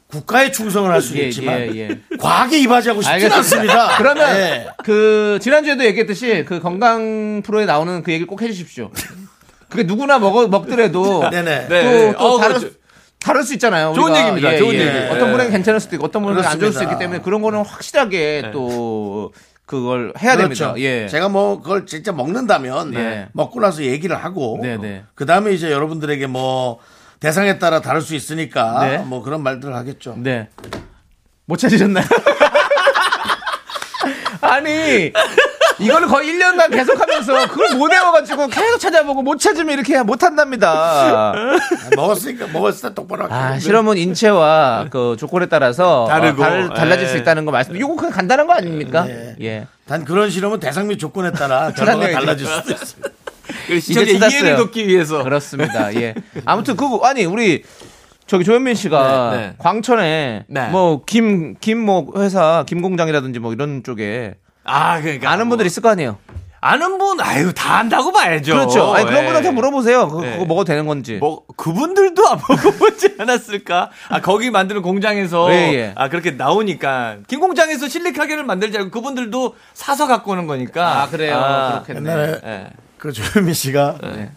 [0.09, 2.01] 국가에 충성을 할수 예, 있지만 예, 예.
[2.19, 3.33] 과하게 이바지하고 싶진.
[3.33, 3.97] 않습니다.
[3.99, 4.67] 그러면 예.
[4.85, 8.91] 그 지난주에도 얘기했듯이 그 건강 프로에 나오는 그 얘기를 꼭 해주십시오.
[9.69, 11.67] 그게 누구나 먹어 먹더라도 네네.
[11.69, 12.13] 네.
[12.13, 12.73] 또, 또 어, 다를, 그렇죠.
[12.73, 12.79] 수,
[13.19, 13.93] 다를 수 있잖아요.
[13.95, 14.21] 좋은 우리가.
[14.21, 14.57] 얘기입니다.
[14.59, 15.13] 좋은 얘기.
[15.13, 16.85] 어떤 분에게 괜찮을 수도 있고 어떤 분에게 안 좋을 수.
[16.85, 19.33] 있기 때문에 그런 거는 확실하게 또
[19.67, 20.75] 그걸 해야 됩니다.
[20.77, 20.99] 예.
[20.99, 21.11] 그렇죠.
[21.11, 23.27] 제가 뭐 그걸 진짜 먹는다면 네.
[23.33, 25.03] 먹고 나서 얘기를 하고 네, 네.
[25.17, 26.79] 그 다음에 이제 여러분들에게 뭐
[27.21, 28.99] 대상에 따라 다를 수 있으니까 네.
[28.99, 30.15] 뭐 그런 말들을 하겠죠.
[30.19, 30.49] 네.
[31.47, 32.05] 못 찾으셨나요?
[34.43, 35.13] 아니,
[35.79, 41.33] 이거를 거의 1년간 계속 하면서 그걸 못 외워가지고 계속 찾아보고 못 찾으면 이렇게 못 한답니다.
[41.97, 43.39] 먹었으니까 먹었을 때 똑바로 할게요.
[43.39, 46.43] 아, 실험은 인체와 그 조건에 따라서 다르고.
[46.43, 47.09] 어, 달, 달라질 예.
[47.11, 47.75] 수 있다는 거 말씀.
[47.77, 49.05] 이거 그냥 간단한 거 아닙니까?
[49.05, 49.37] 네.
[49.41, 49.67] 예.
[49.89, 52.11] 단 그런 실험은 대상 및 조건에 따라 결과가.
[52.13, 53.09] 달라질 수도 있습니다.
[53.81, 54.29] 시청자.
[54.29, 55.23] 이해를 돕기 위해서.
[55.23, 55.95] 그렇습니다.
[55.95, 56.15] 예.
[56.45, 57.63] 아무튼 그 아니 우리
[58.27, 59.55] 저기 조현민 씨가 네, 네.
[59.59, 60.69] 광천에 네.
[60.69, 64.35] 뭐김 김 뭐 회사 김 공장이라든지 뭐 이런 쪽에
[64.65, 66.19] 아, 그러니까 아는 뭐, 분들 있을 거 아니에요.
[66.61, 68.53] 아는 분, 아유 다 안다고 봐야죠.
[68.55, 68.93] 그렇죠.
[68.95, 69.27] 아니 그런 예.
[69.27, 70.09] 분한테 물어보세요.
[70.09, 70.33] 그거, 예.
[70.33, 71.19] 그거 먹어도 되는 건지.
[71.21, 73.91] 뭐 그분들도 안 먹어보지 않았을까?
[74.09, 75.93] 아 거기 만드는 공장에서 예, 예.
[75.95, 81.03] 아 그렇게 나오니까 김 공장에서 실리카게를 만들지 않고 그분들도 사서 갖고 오는 거니까.
[81.03, 81.37] 아 그래요.
[81.37, 82.11] 아, 그렇겠네.
[82.11, 82.67] 옛날에 예.
[83.07, 84.33] 그 조현민 씨가 네.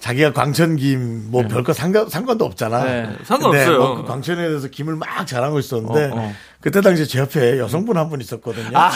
[0.00, 2.84] 자기가 광천 김뭐 별거 상관 상관도 없잖아.
[2.84, 3.16] 네.
[3.24, 3.66] 상관없어요.
[3.66, 6.34] 근데 뭐그 광천에 대해서 김을 막 자랑하고 있었는데 어, 어.
[6.60, 8.70] 그때 당시 제 옆에 여성분 한 분 있었거든요.
[8.78, 8.90] 아.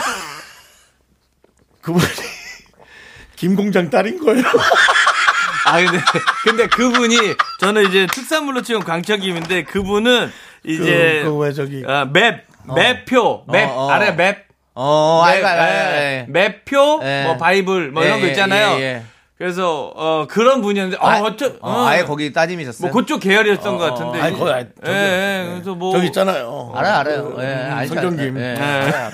[1.80, 2.04] 그분이
[3.36, 4.44] 김 공장 딸인 거예요.
[5.66, 5.98] 아 근데
[6.44, 7.16] 근데 그분이
[7.60, 10.30] 저는 이제 특산물로 치면 광천김인데 그분은
[10.64, 12.44] 이제 그왜 저기 아, 맵
[12.74, 13.90] 맵표 맵 어, 어.
[13.90, 15.62] 아래 맵 어, 맵, 알고 알고.
[15.64, 17.24] 예, 맵표 예.
[17.26, 18.78] 뭐 바이블 뭐 이런 예, 거 있잖아요.
[18.78, 19.02] 예, 예.
[19.36, 22.90] 그래서 어 그런 분이었는데 어, 아, 어쩌 어, 어, 아예 거기 따님이셨어요.
[22.92, 24.20] 뭐 그쪽 계열이었던 것 같은데.
[24.20, 26.72] 아니, 거기, 아니, 예, 저기, 예, 그래서 뭐 저기 있잖아요.
[26.74, 27.36] 알아요, 알아요.
[27.40, 27.46] 예.
[27.72, 27.94] 알죠.
[28.18, 28.56] 예, 예.
[28.56, 29.10] 알아요, 알아요.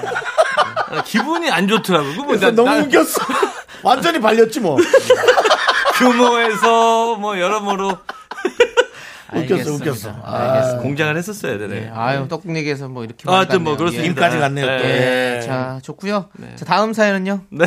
[0.91, 2.07] 아, 기분이 안 좋더라고.
[2.11, 3.21] 그거 그래서 나- 너무 나- 웃겼어.
[3.83, 4.77] 완전히 발렸지 뭐.
[5.99, 7.97] 규모에서 뭐 여러모로
[9.35, 9.75] 웃겼어.
[9.75, 10.15] 웃겼어.
[10.25, 10.79] 아.
[10.79, 11.77] 공장을 했었어야 되네.
[11.77, 13.25] 예, 아유, 떡국 얘기해서 뭐 이렇게.
[13.31, 13.77] 아, 하여튼 뭐 갔네요.
[13.77, 14.05] 그렇습니다.
[14.15, 14.67] 김까지 갔네요.
[14.67, 14.73] 또.
[14.85, 15.37] 예.
[15.37, 15.41] 예.
[15.43, 16.29] 자, 좋고요.
[16.57, 17.41] 자, 다음 사연은요.
[17.51, 17.67] 네.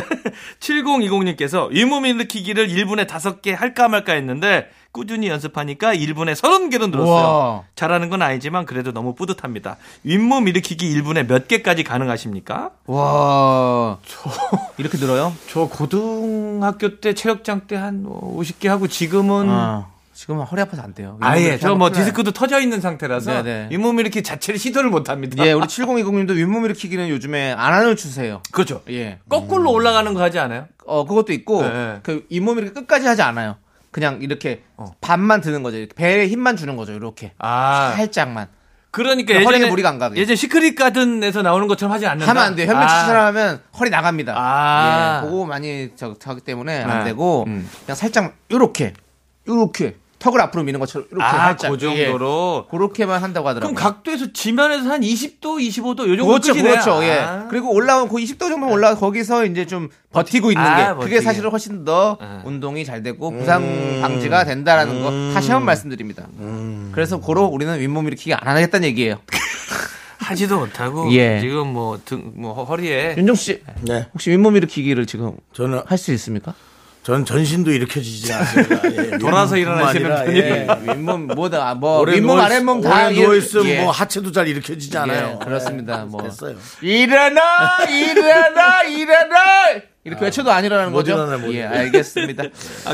[0.60, 7.06] 7020님께서 위몸 일으키기를 1분에 5개 할까 말까 했는데 꾸준히 연습하니까 1분에 30개로 늘었어요.
[7.06, 7.62] 우와.
[7.76, 9.78] 잘하는 건 아니지만 그래도 너무 뿌듯합니다.
[10.04, 12.70] 윗몸 일으키기 1분에 몇 개까지 가능하십니까?
[12.86, 13.98] 와.
[14.76, 15.32] 이렇게 늘어요?
[15.48, 21.16] 저 고등학교 때 체력장 때 한 50개 하고 지금은 아, 지금은 허리 아파서 안 돼요.
[21.20, 21.90] 아예 저 뭐.
[21.90, 23.68] 디스크도 터져 있는 상태라서 네네.
[23.70, 25.44] 윗몸 일으키기 자체를 시도를 못 합니다.
[25.44, 28.42] 예, 우리 7020님도 윗몸 일으키기는 요즘에 안 하는 추세예요.
[28.52, 28.82] 그렇죠.
[28.90, 29.18] 예.
[29.28, 30.66] 거꾸로 올라가는 거 하지 않아요?
[30.84, 32.00] 어, 그것도 있고, 네.
[32.02, 33.56] 그 윗몸 이렇게 끝까지 하지 않아요.
[33.90, 34.62] 그냥 이렇게
[35.00, 35.76] 반만 드는 거죠.
[35.76, 36.92] 이렇게 배에 힘만 주는 거죠.
[36.92, 37.32] 이렇게.
[37.38, 38.48] 아, 살짝만.
[38.90, 40.20] 그러니까 예전에 무리가 안 가게.
[40.20, 42.28] 예전 시크릿 가든에서 나오는 것처럼 하지 않는다.
[42.30, 42.66] 하면 안 돼요.
[42.70, 43.06] 현빈 씨 아.
[43.06, 44.34] 사람하면 허리 나갑니다.
[44.36, 45.22] 아.
[45.22, 47.04] 예, 그거 많이 저, 저기 때문에 안 네.
[47.10, 47.68] 되고, 음.
[47.86, 48.92] 그냥 살짝, 요렇게,
[49.48, 51.72] 요렇게, 턱을 앞으로 미는 것처럼, 이렇게 아, 살짝.
[51.72, 52.64] 그 정도로.
[52.66, 53.74] 예, 그렇게만 한다고 하더라고요.
[53.74, 56.72] 그럼 각도에서 지면에서 한 20도, 25도 요 정도 그렇죠, 끝이네요.
[56.74, 57.02] 그렇죠.
[57.04, 57.18] 예.
[57.18, 57.48] 아.
[57.50, 61.04] 그리고 올라온 그 20도 정도 올라 거기서 이제 좀 버티고 있는 아, 게 버티게.
[61.16, 62.42] 그게 사실은 훨씬 더 아.
[62.44, 66.28] 운동이 잘 되고 부상 방지가 된다라는 거 다시 한번 말씀드립니다.
[66.92, 69.16] 그래서 고로 우리는 윗몸 일으키기 안 하겠다는 얘기예요.
[70.18, 71.40] 하지도 못하고 예.
[71.40, 74.06] 지금 뭐 등뭐 허리에 윤종 씨 네.
[74.14, 76.54] 혹시 윗몸 일으키기를 지금 저는 할 수 있습니까?
[77.02, 78.80] 전 전신도 일으켜지지 않습니다.
[79.14, 80.44] 예, 돌아서 일어나시는 분이에요.
[80.44, 80.66] 예.
[80.92, 83.82] 윗몸 뭐다 뭐 윗몸 아랫몸 다 누워 있으면 예.
[83.82, 85.38] 뭐 하체도 잘 일으켜지지 않아요.
[85.40, 86.04] 예, 그렇습니다.
[86.04, 86.56] 뭐 됐어요.
[86.80, 89.36] 일어나 일어나 일어나
[90.04, 91.14] 이렇게 외쳐도 안 일어나는 못 거죠?
[91.14, 91.74] 일어나요, 못 예, 일어나요.
[91.78, 92.44] 아 알겠습니다.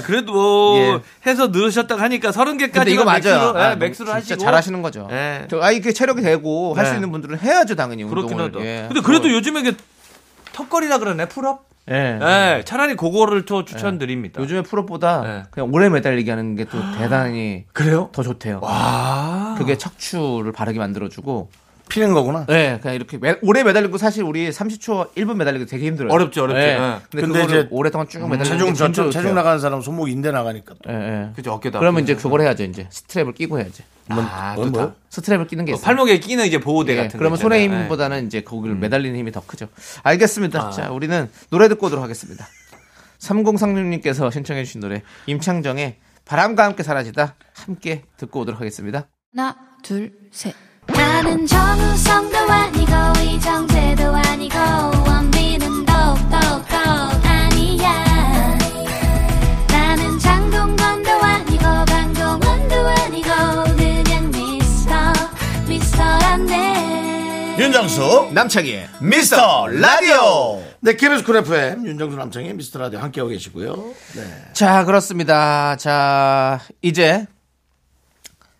[0.07, 1.01] 그래도 뭐 예.
[1.31, 3.19] 해서 늘으셨다고 하니까 30개까지 근데 이거 맞아요.
[3.21, 5.09] max로, 예, 아, max로 진짜 하시고 잘하시는 거죠.
[5.11, 5.47] 예.
[5.51, 6.97] 저, 아 이게 체력이 되고 할수 네.
[6.97, 8.55] 있는 분들은 해야죠 당연히 그렇긴 운동을.
[8.55, 8.65] 하다.
[8.65, 8.85] 예.
[8.89, 9.77] 근데 그래도 요즘에 그
[10.55, 11.68] 턱걸이라 그러네 pull-up.
[11.91, 12.19] 예.
[12.59, 14.41] 예, 차라리 그거를 또 추천드립니다.
[14.41, 15.43] 요즘에 pull-up보다 네.
[15.51, 18.11] 그냥 오래 매달리기 하는 게 또 대단히 그래요?
[18.13, 18.61] 더 좋대요.
[18.63, 21.49] 아, 그게 척추를 바르게 만들어주고,
[21.89, 22.45] 피는 거구나.
[22.51, 26.13] 예, 그냥 이렇게 매- 오래 매달리고 사실 우리 30초, 1분 매달리기 되게 힘들어요.
[26.13, 26.61] 어렵죠, 어렵죠.
[26.61, 26.73] 예.
[26.75, 26.77] 예.
[27.11, 29.35] 근데, 근데 그거를 이제 오랫동안 쭉 매달리는 체중 게 저, 진짜 저, 체중.
[29.35, 30.93] 나가는 사람 손목 인대 나가니까 또.
[30.93, 31.29] 예, 예.
[31.35, 31.79] 그죠 어깨다.
[31.79, 32.65] 그러면 이제 그걸 해야죠.
[32.65, 33.83] 이제 strap을 끼고 해야지.
[34.11, 34.95] 아, 뭔또 뭐요?
[35.11, 35.85] strap을 끼는 게 어, 있어요.
[35.85, 37.63] 팔목에 끼는 이제 보호대 예, 같은 거 그러면 손의.
[37.69, 39.69] 힘보다는 이제 거기를 매달리는 힘이 더 크죠.
[40.03, 40.71] 알겠습니다.
[40.71, 42.47] 자, 우리는 노래 듣고 오도록 하겠습니다.
[43.19, 49.09] 3036님께서 신청해 주신 노래 임창정의 바람과 함께 사라지다 함께 듣고 오도록 하겠습니다.
[49.35, 50.55] 하나, 둘, 셋.
[50.87, 52.93] 나는 정우성도 아니고,
[53.23, 54.57] 이정재도 아니고,
[55.07, 56.63] 원빈은 더욱더
[67.59, 70.63] 윤정수 남창희의 미스터 라디오.
[70.81, 73.75] 네, KBS 쿨 FM 윤정수 남창희의 미스터 라디오 함께하고 계시고요.
[74.15, 74.45] 네.
[74.53, 75.77] 자, 그렇습니다.
[75.77, 77.27] 자, 이제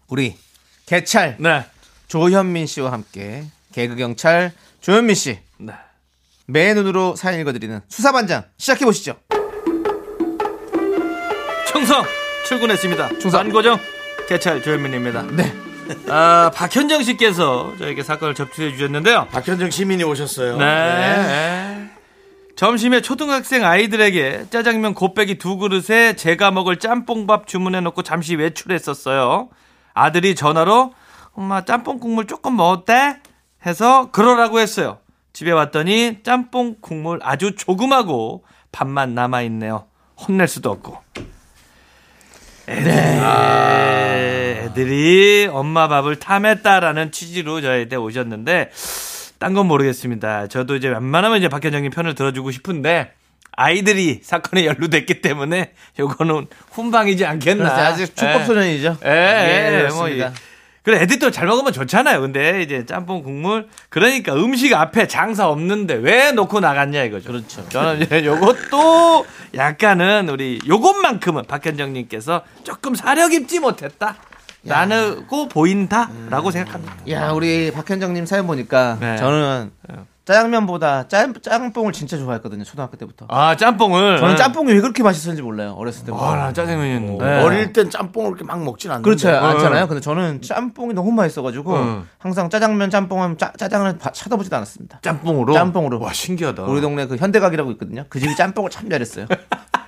[0.09, 0.37] 우리
[0.87, 1.65] 개찰 네.
[2.09, 5.73] 조현민 씨와 함께 개그 경찰 조현민 씨 네.
[6.47, 9.17] 매 눈으로 사연 읽어드리는 수사반장 시작해 보시죠.
[11.71, 12.05] 충성
[12.47, 13.19] 출근했습니다.
[13.21, 13.41] 충성.
[13.41, 13.79] 안고정
[14.29, 15.23] 개찰 조현민입니다.
[15.23, 15.68] 네.
[16.09, 19.29] 아, 박현정 씨께서 저에게 사건을 접수해 주셨는데요.
[19.31, 20.57] 박현정 시민이 오셨어요.
[20.59, 21.91] 네.
[22.57, 29.49] 점심에 초등학생 아이들에게 짜장면 곱빼기 두 그릇에 제가 먹을 짬뽕밥 주문해 놓고 잠시 외출했었어요.
[29.95, 30.93] 아들이 전화로
[31.33, 33.19] 엄마 짬뽕 국물 조금 먹었대?
[33.65, 34.99] 해서 그러라고 했어요.
[35.33, 39.87] 집에 왔더니 짬뽕 국물 아주 조금하고 밥만 남아 있네요.
[40.17, 40.99] 혼낼 수도 없고.
[42.69, 42.93] 애들이,
[44.67, 48.71] 애들이 엄마 밥을 탐했다라는 취지로 저희한테 오셨는데
[49.39, 50.49] 딴 건 모르겠습니다.
[50.49, 53.13] 저도 이제 웬만하면 이제 박현정님 편을 들어주고 싶은데
[53.53, 57.65] 아이들이 사건에 연루됐기 때문에 요거는 훈방이지 않겠나.
[57.65, 57.81] 그렇죠.
[57.83, 58.45] 아직 축법 예.
[58.45, 58.97] 소년이죠.
[59.05, 60.29] 예, 예, 뭐, 그렇습니다.
[60.29, 60.48] 이-
[60.89, 62.23] 그래, 애들도 잘 먹으면 좋잖아요.
[62.23, 63.69] 근데 이제 짬뽕 국물.
[63.91, 67.31] 그러니까 음식 앞에 장사 없는데 왜 놓고 나갔냐 이거죠.
[67.31, 67.69] 그렇죠.
[67.69, 74.17] 저는 이제 요것도 약간은 우리 요것만큼은 박현정님께서 조금 사려 깊지 못했다.
[74.63, 76.97] 라고 보인다라고 생각합니다.
[77.11, 79.19] 야, 우리 박현정님 사연 보니까 네.
[79.19, 79.71] 저는
[80.29, 82.63] 짜장면보다 짬, 짬뽕을 진짜 좋아했거든요.
[82.63, 83.25] 초등학교 때부터.
[83.31, 84.19] 아, 짬뽕을.
[84.19, 85.75] 저는 짬뽕이 왜 그렇게 맛있었는지 몰라요.
[85.79, 86.23] 어렸을 때부터.
[86.23, 87.25] 아, 나 짜장면이었는데.
[87.25, 87.43] 네.
[87.43, 89.05] 어릴 땐 짬뽕을 이렇게 막 먹진 않는데.
[89.05, 89.31] 그렇죠.
[89.31, 89.89] 않잖아요.
[89.89, 92.05] 근데 저는 짬뽕이 너무 맛있어가지고 응.
[92.19, 95.01] 항상 짜장면 짬뽕 하면 짜, 짜장을 바- 찾아보지도 않았습니다.
[95.03, 95.55] 짬뽕으로?
[95.55, 95.99] 짬뽕으로.
[95.99, 96.63] 와, 신기하다.
[96.65, 98.05] 우리 동네 그 현대각이라고 있거든요.
[98.11, 99.27] 그 집이 짬뽕을 참 잘했어요.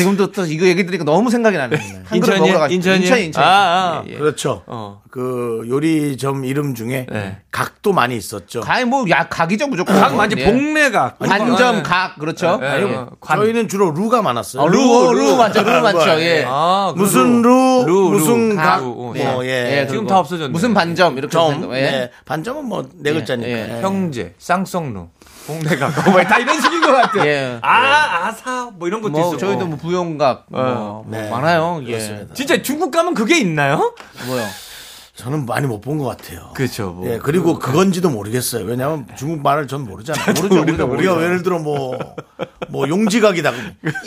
[0.00, 1.76] 지금도 또 이거 얘기 들으니까 너무 생각이 나네.
[1.76, 2.40] 한 그릇 인천이요?
[2.40, 2.74] 먹으러 가시죠.
[2.74, 3.00] 인천이요?
[3.02, 3.42] 인천, 인천.
[3.44, 4.04] 아, 아.
[4.06, 4.16] 예, 예.
[4.18, 4.62] 그렇죠.
[4.66, 5.02] 어.
[5.10, 7.38] 그 요리점 이름 중에 네.
[7.50, 8.60] 각도 많이 있었죠.
[8.60, 9.98] 가이 뭐, 야, 각이죠, 무조건.
[10.00, 10.44] 각 완전 예.
[10.44, 11.18] 복내각.
[11.18, 12.60] 반점, 각, 그렇죠.
[12.62, 12.96] 예.
[13.20, 14.62] 관- 저희는 주로 루가 많았어요.
[14.62, 14.78] 어, 루,
[15.12, 16.44] 루, 루 맞죠, 루 맞죠, 예.
[16.46, 17.50] 아, 그 무슨 루.
[17.50, 18.18] 루, 루, 루.
[18.18, 18.62] 무슨 각.
[18.62, 19.20] 각, 루, 뭐, 예.
[19.44, 19.80] 예.
[19.82, 20.52] 예, 지금 다 없어졌네.
[20.52, 21.80] 무슨 반점, 이렇게 점, 예.
[21.80, 22.10] 네.
[22.24, 23.80] 반점은 뭐 네 글자니까.
[23.80, 25.08] 형제, 쌍성루,
[25.58, 26.10] 복내각.
[26.10, 27.26] 뭐, 다 이런 식인 것 같아요.
[27.26, 27.58] 예.
[27.62, 29.36] 아, 아사, 뭐 이런 것도 뭐, 있어.
[29.36, 31.28] 저희도 뭐 부용각, 뭐, 뭐 네.
[31.28, 31.80] 많아요.
[31.86, 31.92] 예.
[31.92, 32.34] 그렇습니다.
[32.34, 33.94] 진짜 중국 가면 그게 있나요?
[34.26, 34.46] 뭐요?
[35.16, 36.50] 저는 많이 못 본 것 같아요.
[36.54, 36.92] 그렇죠.
[36.92, 37.06] 뭐.
[37.06, 38.64] 예, 그리고 그 건지도 모르겠어요.
[38.64, 40.24] 왜냐하면 중국 말을 전 모르잖아요.
[40.34, 40.60] 모르죠.
[40.62, 41.98] 우리가, 우리가 예를 들어 뭐,
[42.70, 43.52] 뭐 용지각이다.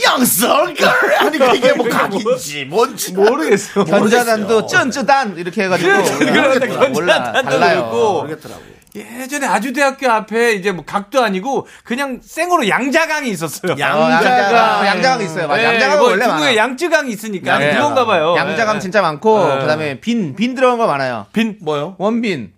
[0.04, 1.22] 양설각!
[1.22, 3.14] 아니, 그게 뭐 각인지, 뭔지.
[3.14, 3.84] 모르겠어.
[3.84, 7.90] 견자단도 쩐쯔단 이렇게 해가지고 그러니까 몰라, 몰라 견자단도 달라요.
[7.92, 8.62] 모르겠더라고.
[8.96, 13.74] 예전에 아주대학교 앞에 이제 뭐 각도 아니고 그냥 생으로 양자강이 있었어요.
[13.74, 15.48] 어, 양자강 양자강 있어요.
[15.48, 15.64] 맞아.
[15.64, 16.56] 양자강 뭐 원래 중국에 많아.
[16.56, 17.74] 양쯔강이 있으니까 네.
[17.74, 18.36] 그런가 봐요.
[18.38, 18.80] 양자강 예.
[18.80, 19.60] 진짜 많고 네.
[19.62, 21.26] 그다음에 빈 빈 들어간 거 많아요.
[21.34, 21.96] 빈 뭐요?
[21.98, 22.54] 원빈.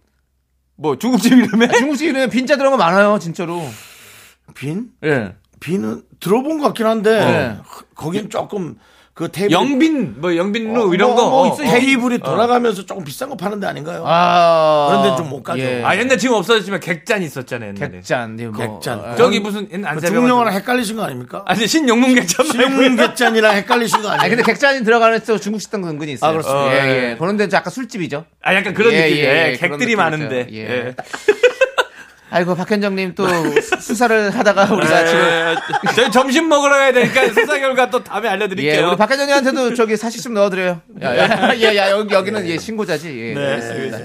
[0.77, 3.65] 뭐 중국집 이름에 중국식 이름에 빈자 들어간 거 많아요, 진짜로.
[4.55, 4.87] 빈?
[5.05, 5.35] 예.
[5.61, 7.57] 빈은 들어본 것 같긴 한데, 네.
[7.95, 8.75] 거긴 조금
[9.15, 9.53] 그 테이블.
[9.53, 11.67] 영빈 뭐 영빈루 어, 이런 뭐, 거뭐 어, 있어요.
[11.69, 11.71] 어.
[11.71, 14.03] 테이블이 돌아가면서 조금 비싼 거 파는 데 아닌가요?
[14.05, 14.87] 아.
[14.89, 15.63] 그런 데는 좀못 가죠.
[15.85, 17.91] 아 옛날 지금 없어졌지만 객잔 있었잖아요 옛날에.
[17.93, 18.35] 객잔.
[18.35, 18.59] 네, 뭐.
[18.59, 18.99] 객잔.
[18.99, 21.43] 어, 저기 무슨 옛날 그 안세병 중국 영화랑 헷갈리신 거 아닙니까?
[21.47, 24.21] 아니 신용문 객잔 신용문 객잔이랑 헷갈리신 거 아니에요?
[24.21, 26.29] 아니 근데 객잔이 들어가는 또 중국 식당도 은근히 있어요.
[26.29, 26.75] 아, 그렇습니까?
[26.75, 27.15] 예, 어, 예.
[27.17, 28.25] 그런 데는 약간 술집이죠.
[28.43, 29.29] 아 약간 그런 예, 느낌이에요.
[29.29, 29.95] 예, 예, 객들이.
[29.95, 30.47] 많은데.
[30.51, 30.93] 예.
[32.31, 32.35] 예.
[32.35, 33.27] 아이고 박현정님 또
[33.61, 35.55] 수- 수사를 하다가 우리가 지금 예,
[35.95, 38.87] 저희 점심 먹으러 가야 되니까 수사 결과 또 다음에 예, 알려드릴게요.
[38.89, 40.81] 우리 박현정님한테도 저기 사실 좀 넣어드려요.
[41.01, 41.29] 야, 야,
[41.61, 43.07] 야, 야, 여기, 여기는 예, 신고자지.
[43.09, 43.97] 예, 네, 알겠습니다.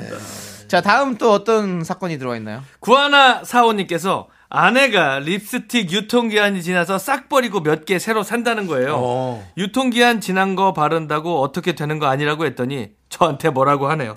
[0.69, 2.63] 자, 다음 또 어떤 사건이 들어와 있나요?
[2.79, 8.95] 구하나 사원님께서 아내가 립스틱 유통기한이 지나서 싹 버리고 몇 개 새로 산다는 거예요.
[8.99, 9.49] 어.
[9.57, 14.15] 유통기한 지난 거 바른다고 어떻게 되는 거 아니라고 했더니 저한테 뭐라고 하네요.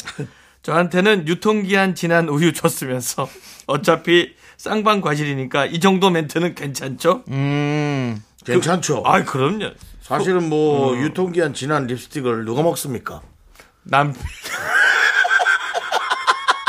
[0.64, 3.28] 저한테는 유통기한 지난 우유 줬으면서
[3.68, 7.24] 어차피 쌍방 과실이니까 이 정도 멘트는 괜찮죠?
[7.30, 9.04] 음, 괜찮죠.
[9.06, 9.72] 아, 그럼요.
[10.02, 13.22] 사실은 뭐 유통기한 지난 립스틱을 누가 먹습니까?
[13.84, 14.14] 남.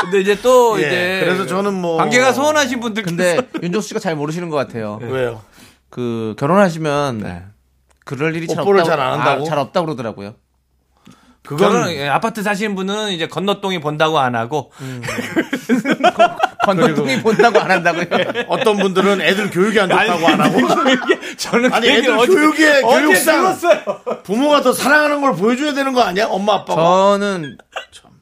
[0.01, 4.15] 근데 이제 또 예, 이제 그래서 저는 뭐 관계가 소원하신 분들께서 근데 윤정수 씨가 잘
[4.15, 4.99] 모르시는 것 같아요.
[5.01, 5.41] 왜요?
[5.89, 7.43] 그 결혼하시면 네.
[8.03, 9.41] 그럴 일이 잘 없다고, 잘 안 한다고?
[9.43, 10.35] 아, 잘 없다 그러더라고요.
[11.47, 14.71] 결혼 예, 아파트 사시는 분은 이제 건너동이 본다고 안 하고
[16.65, 18.05] 건너동이 본다고 안 한다고요.
[18.49, 20.59] 어떤 분들은 애들 교육이 안 좋다고 안 하고
[21.37, 22.31] 저는 아니 애들 어제-
[22.83, 23.55] 어제 교육상.
[24.23, 26.25] 부모가 더 사랑하는 걸 보여줘야 되는 거 아니야?
[26.27, 27.57] 엄마 아빠가 저는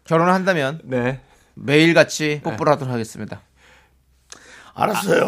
[0.06, 1.22] 결혼을 한다면 네.
[1.56, 3.42] 매일같이 뽀뽀를 하도록 하겠습니다.
[4.76, 5.28] 알았어요.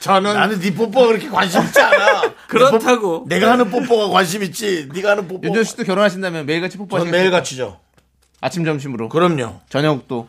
[0.00, 2.22] 저는 나는 네 뽀뽀가 그렇게 관심 있지 않아.
[2.48, 4.88] 그렇다고 내 가 하는 뽀뽀가 관심 있지.
[4.92, 5.46] 네가 하는 뽀뽀.
[5.46, 7.18] 윤정수 씨도 결혼하신다면 매일같이 전 뽀뽀하시겠습니까?
[7.18, 7.80] 매일 같이죠.
[8.42, 9.60] 아침 점심으로 그럼요.
[9.68, 10.28] 저녁도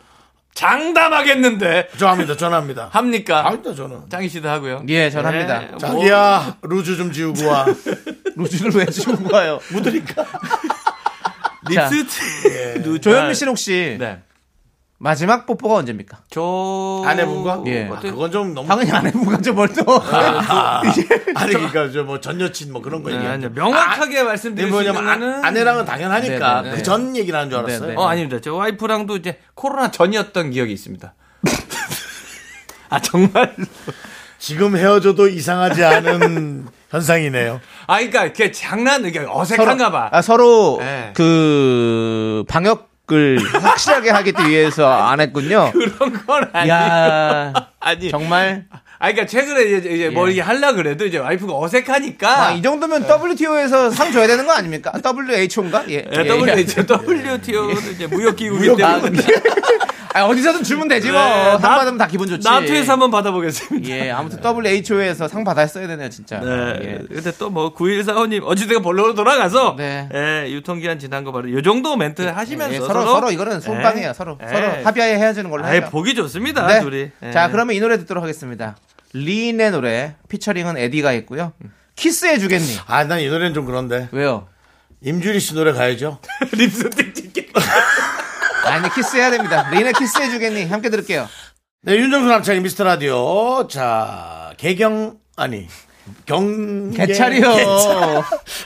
[0.53, 2.35] 장담하겠는데 전합니다.
[2.37, 2.89] 전합니다.
[2.91, 3.45] 합니까?
[3.45, 4.01] 합니다 저는.
[4.09, 4.83] 장희 씨도 하고요.
[4.89, 5.59] 예, 전 합니다.
[5.59, 7.65] 네, 뭐, 자기야 루즈 좀 지우고 와.
[8.35, 9.59] 루즈를 왜 지우고 가요?
[9.71, 10.25] 묻으니까.
[11.73, 14.21] 자, 립스틱 누- 조현미 씨는 혹시 네.
[15.03, 16.19] 마지막 뽀뽀가 언제입니까?
[16.29, 17.63] 저 아내분과?
[17.65, 17.89] 예.
[17.91, 18.67] 아, 그건 좀 너무.
[18.67, 19.99] 당연히 아내분과 좀뭘 또.
[21.33, 23.49] 아니, 그러니까 저뭐 전 여친 뭐 그런 거 네, 얘기하는 아니요.
[23.55, 26.77] 명확하게 말씀드릴 수 있는 뭐냐면 거는 아, 아내랑은 당연하니까 네네네.
[26.77, 27.79] 그전 얘기를 하는 줄 알았어요.
[27.79, 27.95] 네네.
[27.95, 28.39] 어 아닙니다.
[28.43, 31.15] 저 와이프랑도 이제 코로나 전이었던 기억이 있습니다.
[32.89, 33.55] 아 정말
[34.37, 37.59] 지금 헤어져도 이상하지 않은 현상이네요.
[37.87, 40.09] 아 그러니까 그 장난 이게 어색한가 봐.
[40.11, 41.11] 아, 서로 네.
[41.15, 45.71] 그 방역 을 확실하게 하기 위해서 안 했군요.
[45.73, 46.69] 그런 건 아니.
[46.69, 48.09] 야 아니.
[48.09, 48.65] 정말
[49.03, 50.33] 아 그러니까 최근에 이제, 이제 뭐 예.
[50.33, 52.45] 이게 하려 그래도 이제 와이프가 어색하니까.
[52.47, 54.91] 아, 이 정도면 WTO에서 상 줘야 되는 거 아닙니까?
[55.03, 55.85] WHO인가?
[55.89, 56.05] 예.
[56.11, 59.19] 예, WHO, WTO는 이제 무역기구이기 무역- 때문에
[60.13, 61.19] 아, 어디서든 주면 되지 뭐.
[61.19, 62.45] 네, 상 나- 받으면 다 기분 좋지.
[62.47, 63.89] 나토에서 한번 받아보겠습니다.
[63.89, 66.39] 예, 아무튼 WHO에서 상 받았어야 되네요, 진짜.
[66.39, 66.79] 네.
[66.83, 66.99] 예.
[67.07, 70.09] 근데 또 뭐 9145님 어찌됐건 본론으로 돌아가서 네.
[70.13, 74.13] 예, 유통기한 지난 거 바로 요 정도 멘트 하시면서 예, 서로, 서로 이거는 쌍방이에요, 예.
[74.13, 74.37] 서로.
[74.43, 74.47] 예.
[74.47, 75.89] 서로 합의하에 헤어지는 걸로 아예 하죠.
[75.91, 76.81] 보기 좋습니다, 네.
[76.81, 77.09] 둘이.
[77.23, 77.31] 예.
[77.31, 78.75] 자, 그러면 이 노래 듣도록 하겠습니다.
[79.13, 81.53] 리인의 노래, 피처링은 에디가 했고요.
[81.95, 82.77] 키스해 주겠니?
[82.87, 84.07] 아, 난 이 노래는 좀 그런데.
[84.11, 84.47] 왜요?
[85.03, 86.19] 임주리 씨 노래 가야죠.
[86.53, 87.47] 립스틱 짙게.
[88.65, 89.69] 아니, 키스해야 됩니다.
[89.71, 90.65] 리인의 키스해 주겠니?
[90.65, 91.27] 함께 들을게요.
[91.83, 93.67] 네, 윤정수 남창의 미스터 라디오.
[93.67, 95.67] 자, 개경, 아니,
[96.25, 96.91] 경.
[96.91, 97.49] 개찰이요.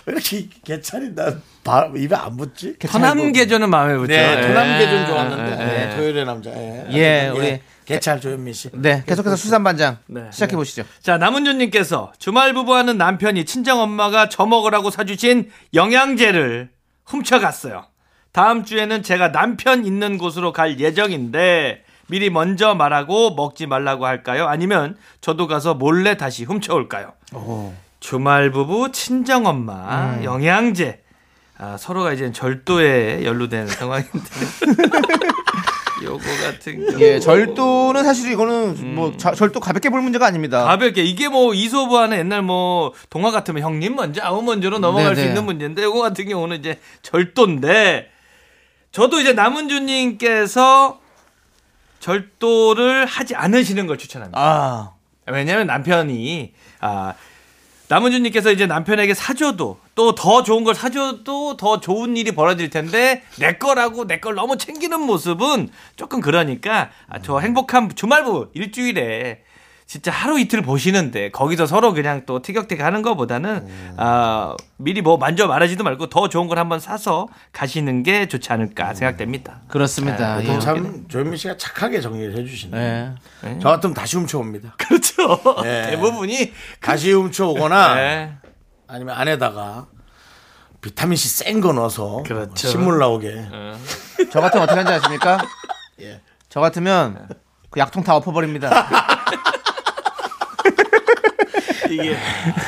[0.05, 2.75] 왜 이렇게 개찰이 난 바, 입에 안 붙지?
[2.87, 4.07] 서남 계절은 마음에 붙죠.
[4.13, 4.47] 네, 예.
[4.47, 5.51] 도남계준 좋았는데.
[5.51, 5.65] 예.
[5.87, 6.49] 네, 토요일의 남자.
[6.51, 8.69] 예, 예, 우리- 개찰 조현민 씨.
[8.73, 10.29] 네, 계속해서 수산반장 네.
[10.31, 10.83] 시작해 보시죠.
[11.01, 16.69] 자, 남은준님께서 주말 부부하는 남편이 친정 엄마가 저 먹으라고 사주신 영양제를
[17.05, 17.85] 훔쳐갔어요.
[18.31, 24.47] 다음 주에는 제가 남편 있는 곳으로 갈 예정인데 미리 먼저 말하고 먹지 말라고 할까요?
[24.47, 27.13] 아니면 저도 가서 몰래 다시 훔쳐올까요?
[27.99, 31.01] 주말 부부 친정 엄마 영양제
[31.57, 34.19] 아, 서로가 이제 절도에 연루된 상황인데
[36.03, 40.63] 요거 같은 경우 예, 절도는 사실 이거는 뭐 자- 절도 가볍게 볼 문제가 아닙니다.
[40.65, 45.27] 가볍게 이게 뭐 이소부하는 옛날 뭐 동화 같으면 형님 먼저 아우 먼저로 넘어갈 수 네네.
[45.29, 48.09] 있는 문제인데 이거 같은 경우는 이제 절도인데
[48.91, 50.99] 저도 이제 남은주님께서
[51.99, 54.39] 절도를 하지 않으시는 걸 추천합니다.
[54.39, 54.91] 아,
[55.27, 57.13] 왜냐하면 남편이 아
[57.87, 63.53] 남은주님께서 이제 남편에게 사줘도 또 더 좋은 걸 사줘도 더 좋은 일이 벌어질 텐데 내
[63.53, 69.41] 거라고 내 걸 너무 챙기는 모습은 조금 그러니까 아, 저 행복한 주말부 일주일에
[69.87, 73.67] 진짜 하루 이틀 보시는데 거기서 서로 그냥 또 티격태격 하는 것보다는
[73.97, 78.95] 아 미리 뭐 만져 말하지도 말고 더 좋은 걸 한번 사서 가시는 게 좋지 않을까
[78.95, 79.59] 생각됩니다.
[79.67, 80.41] 그렇습니다.
[80.41, 80.59] 또 예.
[80.59, 83.11] 참 조현민 씨가 착하게 정리를 해주시네.
[83.45, 83.59] 예.
[83.61, 84.73] 저 같으면 다시 훔쳐옵니다.
[84.77, 85.39] 그렇죠.
[85.61, 85.83] 네.
[85.91, 88.31] 대부분이 다시 훔쳐오거나 네.
[88.87, 89.87] 아니면 안에다가
[90.81, 92.67] 비타민 C 센 거 넣어서 그렇죠.
[92.67, 93.47] 신물 나오게.
[94.31, 95.39] 저 같으면 어떻게 하는지 아십니까?
[96.01, 96.21] 예.
[96.49, 97.27] 저 같으면
[97.69, 98.69] 그 약통 다 엎어버립니다.
[101.89, 102.17] 이게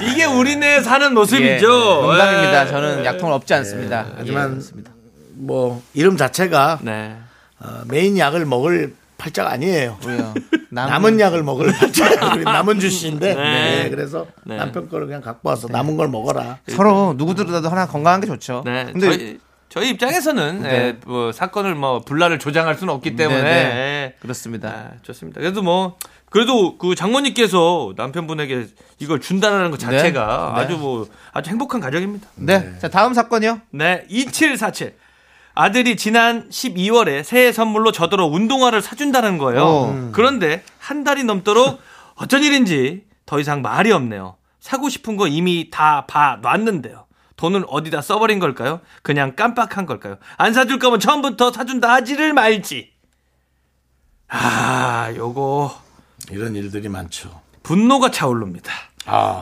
[0.02, 1.68] 이게 우리네 사는 예, 모습이죠.
[2.02, 2.66] 농담입니다.
[2.66, 2.68] 예.
[2.70, 4.08] 저는 약통을 엎지 않습니다.
[4.18, 4.82] 하지만 예.
[5.34, 7.18] 뭐 이름 자체가 네.
[7.60, 9.98] 어, 메인 약을 먹을 팔자가 아니에요.
[10.04, 10.34] 우리요.
[10.78, 11.74] 남- 남은 약을 먹을
[12.46, 13.84] 남은 주씨인데 네.
[13.84, 14.58] 네, 그래서 네.
[14.58, 16.60] 남편 거를 그냥 갖고 와서 남은 걸 먹어라.
[16.68, 18.62] 서로 누구들보다도 하나 건강한 게 좋죠.
[18.66, 18.86] 네.
[18.92, 20.70] 근데 저희 저희 입장에서는 네.
[20.70, 23.60] 예, 뭐 사건을 뭐 분란을 조장할 수는 없기 때문에 네, 네.
[23.76, 24.14] 예.
[24.22, 24.70] 그렇습니다.
[24.70, 25.42] 아, 좋습니다.
[25.42, 25.98] 그래도 뭐
[26.30, 28.68] 그래도 그 장모님께서 남편분에게
[29.00, 30.62] 이걸 준다는 것 자체가 네.
[30.62, 32.28] 아주 뭐 아주 행복한 가정입니다.
[32.36, 32.74] 네.
[32.80, 33.62] 자, 다음 사건이요.
[33.72, 34.94] 네, 2747.
[35.60, 39.64] 아들이 지난 12월에 새해 선물로 저더러 운동화를 사준다는 거예요.
[39.66, 40.10] 어.
[40.14, 41.80] 그런데 한 달이 넘도록
[42.16, 44.36] 어쩐 일인지 더 이상 말이 없네요.
[44.60, 47.06] 사고 싶은 거 이미 다 봐 놨는데요.
[47.38, 48.82] 돈을 어디다 써버린 걸까요?
[49.02, 50.18] 그냥 깜빡한 걸까요?
[50.38, 52.92] 안 사줄 거면 처음부터 사준다 하지를 말지.
[54.30, 55.82] 아, 요거
[56.32, 57.42] 이런 일들이 많죠.
[57.64, 58.72] 분노가 차오릅니다.
[59.06, 59.42] 아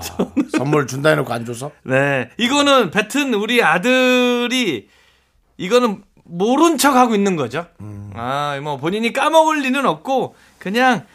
[0.55, 2.29] 선물 준다 해놓고 안 줘서 네.
[2.37, 4.87] 이거는 뱉은 우리 아들이
[5.57, 7.65] 이거는 모른 척 하고 있는 거죠.
[8.15, 11.05] 아, 뭐 본인이 까먹을 리는 없고 그냥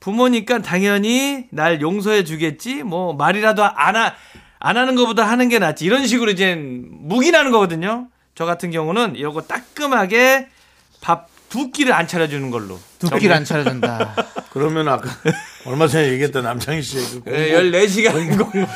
[0.00, 2.82] 부모니까 당연히 날 용서해 주겠지.
[2.82, 4.14] 뭐 말이라도 안 하,
[4.58, 5.84] 안 하는 것보다 하는 게 낫지.
[5.84, 8.08] 이런 식으로 이제 묵인하는 거거든요.
[8.34, 10.48] 저 같은 경우는 이거 따끔하게
[11.00, 12.78] 밥 두 끼를 안 차려주는 걸로.
[12.98, 14.14] 두 끼를 안 차려준다.
[14.52, 15.08] 그러면 아까
[15.64, 18.66] 얼마 전에 얘기했던 남창희 씨의 그 공부, 네, 14시간 공부.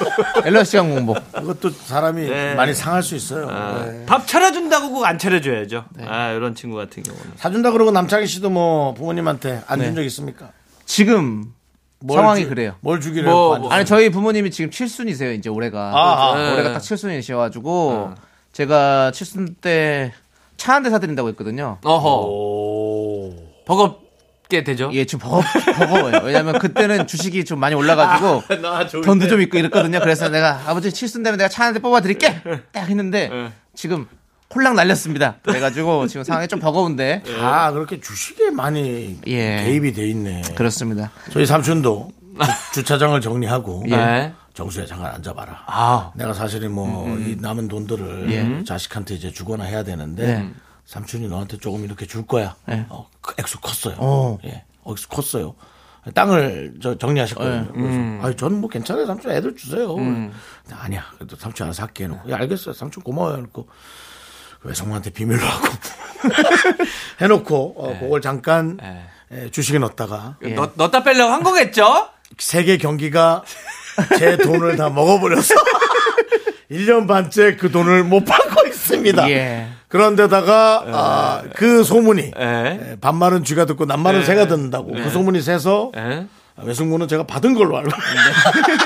[0.47, 1.33] 앨런 시간 공복.
[1.33, 2.55] 그것도 사람이 네.
[2.55, 3.49] 많이 상할 수 있어요.
[3.51, 4.07] 아, 네.
[4.07, 5.85] 밥 차려준다고 꼭 안 차려줘야죠.
[6.07, 7.33] 아, 이런 친구 같은 경우는.
[7.37, 10.51] 사준다 그러고 남창희 씨도 뭐 부모님한테 안 준 적 있습니까?
[10.87, 11.53] 지금
[11.99, 12.77] 뭘 상황이 주- 그래요.
[12.81, 13.71] 뭘 주기로 뭐, 뭐.
[13.73, 15.33] 아니 저희 부모님이 지금 칠순이세요.
[15.33, 16.53] 이제 올해가 아, 아.
[16.55, 18.13] 올해가 딱 칠순이셔 가지고
[18.53, 20.13] 제가 칠순 때
[20.57, 21.79] 차 한 대 사드린다고 했거든요.
[21.83, 22.09] 어허.
[22.27, 22.70] 오.
[23.71, 24.91] 버겁게 되죠.
[24.93, 25.43] 예, 지금 버거,
[25.79, 26.23] 버거워요.
[26.25, 28.43] 왜냐면 그때는 주식이 좀 많이 올라가지고
[29.05, 30.01] 돈도 좀 있고 이랬거든요.
[30.01, 32.43] 그래서 내가 아버지 칠순 되면 내가 차 한 대 뽑아드릴게!
[32.73, 33.31] 딱 했는데
[33.75, 34.07] 지금
[34.53, 35.37] 홀랑 날렸습니다.
[35.45, 37.23] 그래가지고 지금 상황이 좀 버거운데.
[37.39, 39.63] 다 그렇게 주식에 많이 예.
[39.65, 40.43] 개입이 돼 있네.
[40.57, 41.13] 그렇습니다.
[41.31, 42.11] 저희 삼촌도
[42.73, 44.33] 주, 차장을 정리하고 네.
[44.55, 45.63] 정수에 잠깐 앉아봐라.
[45.69, 48.65] 아, 내가 사실은 뭐 이 남은 돈들을 예.
[48.65, 50.51] 자식한테 이제 주거나 해야 되는데 네.
[50.91, 52.57] 삼촌이 너한테 조금 이렇게 줄 거야.
[52.67, 52.85] 네.
[52.89, 53.95] 어, 그 액수 컸어요.
[54.01, 54.39] 어.
[54.45, 55.55] 예, 액수 컸어요.
[56.15, 57.73] 땅을 저 정리하셨거든요.
[57.73, 59.95] 그래서 아니 저는 뭐 괜찮아요 삼촌 애들 주세요.
[59.95, 60.33] 근데
[60.73, 63.69] 아니야 그래도 삼촌 알아서 할게 해놓고 야 알겠어요 삼촌 고마워요 해놓고
[64.63, 65.69] 외숙모한테 비밀로 하고
[67.21, 68.79] 해놓고 어, 그걸 잠깐
[69.31, 72.09] 예, 주식에 넣었다가 넣, 넣다 빼려고 한 거겠죠?
[72.39, 73.45] 세계 경기가
[74.19, 75.55] 제 돈을 다 먹어버려서
[76.73, 79.31] 1년 반째 그 돈을 못 받고 있습니다.
[79.31, 79.69] 예.
[79.91, 82.43] 그런데다가 아, 그 소문이 예.
[82.43, 86.27] 예, 반말은 쥐가 듣고 남말은 새가 듣는다고 그 소문이 새서 예.
[86.63, 88.79] 외숙모는 제가 받은 걸로 알고 있는데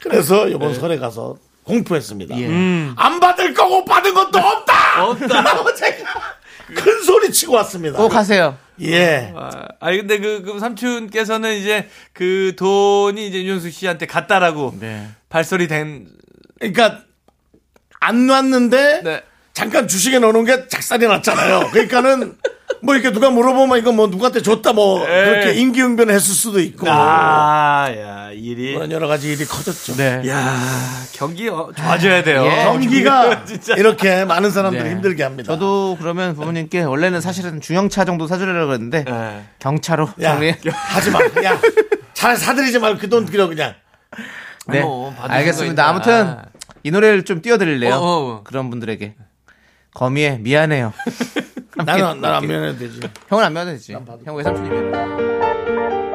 [0.00, 2.38] 그래서 이번 설에 가서 공포했습니다.
[2.38, 2.46] 예.
[2.96, 5.04] 안 받을 거고 받은 것도 없다.
[5.04, 5.40] 없다.
[5.42, 5.98] 라고 제가
[6.74, 7.98] 큰 소리 치고 왔습니다.
[7.98, 8.56] 꼭 하세요.
[8.80, 9.32] 예.
[9.36, 9.50] 아,
[9.80, 15.06] 아니 근데 그, 그 삼촌께서는 이제 그 돈이 이제 윤수 씨한테 갔다라고 네.
[15.28, 16.08] 발설이 된
[16.58, 17.00] 그러니까
[18.00, 19.22] 안 놨는데 네.
[19.52, 21.70] 잠깐 주식에 넣어놓은 게 작살이 났잖아요.
[21.72, 22.34] 그러니까는
[22.82, 27.88] 뭐 이렇게 누가 물어보면 이거 뭐 누구한테 줬다 뭐 그렇게 임기응변을 했을 수도 있고 아,
[27.94, 28.72] 야, 일이.
[28.74, 29.96] 그런 여러 가지 일이 커졌죠.
[29.96, 30.22] 네.
[30.28, 30.56] 야,
[31.12, 32.44] 경기 어, 좋아져야 돼요.
[32.46, 32.64] 예.
[32.64, 33.74] 경기가 진짜.
[33.74, 34.90] 이렇게 많은 사람들을 네.
[34.92, 35.52] 힘들게 합니다.
[35.52, 39.42] 저도 그러면 부모님께 원래는 사실은 중형차 정도 사주려고 그랬는데 예.
[39.58, 40.54] 경차로 야, 정리.
[40.72, 41.18] 하지 마.
[41.44, 41.60] 야,
[42.14, 43.74] 잘 사드리지 말고 그돈 그려 그냥.
[44.68, 44.80] 네.
[44.80, 45.86] 뭐, 알겠습니다.
[45.86, 46.36] 아무튼
[46.82, 47.94] 이 노래를 좀 띄워드릴래요.
[47.94, 48.40] 어, 어.
[48.44, 49.16] 그런 분들에게
[49.94, 50.92] 거미의 미안해요.
[51.84, 53.00] 나는 나는 안 미안해도 되지.
[53.28, 53.92] 형은 안 미안해도 되지.
[53.92, 56.10] 형 외삼촌이 미안해.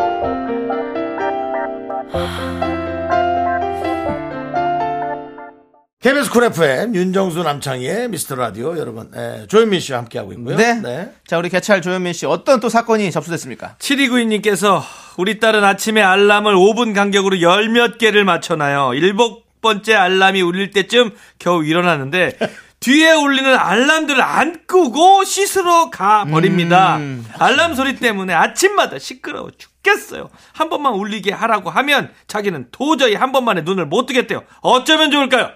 [6.01, 10.55] KBS 쿨 FM 윤정수 남창희의 미스터 라디오 여러분 예, 조현민 씨와 함께하고 있고요.
[10.55, 11.09] 네.
[11.25, 13.75] 자 우리 개찰 조현민 씨 어떤 또 사건이 접수됐습니까?
[13.79, 14.83] 7292님께서
[15.17, 18.93] 우리 딸은 아침에 알람을 5분 간격으로 열 몇 개를 맞춰놔요.
[18.93, 21.09] 일곱 번째 알람이 울릴 때쯤
[21.39, 22.37] 겨우 일어나는데
[22.85, 26.99] 뒤에 울리는 알람들을 안 끄고 씻으러 가 버립니다.
[27.39, 30.29] 알람 소리 때문에 아침마다 시끄러워 죽겠어요.
[30.53, 34.43] 한 번만 울리게 하라고 하면 자기는 도저히 한 번만에 눈을 못 뜨겠대요.
[34.61, 35.49] 어쩌면 좋을까요?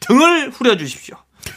[0.00, 1.16] 등을 후려 주십시오.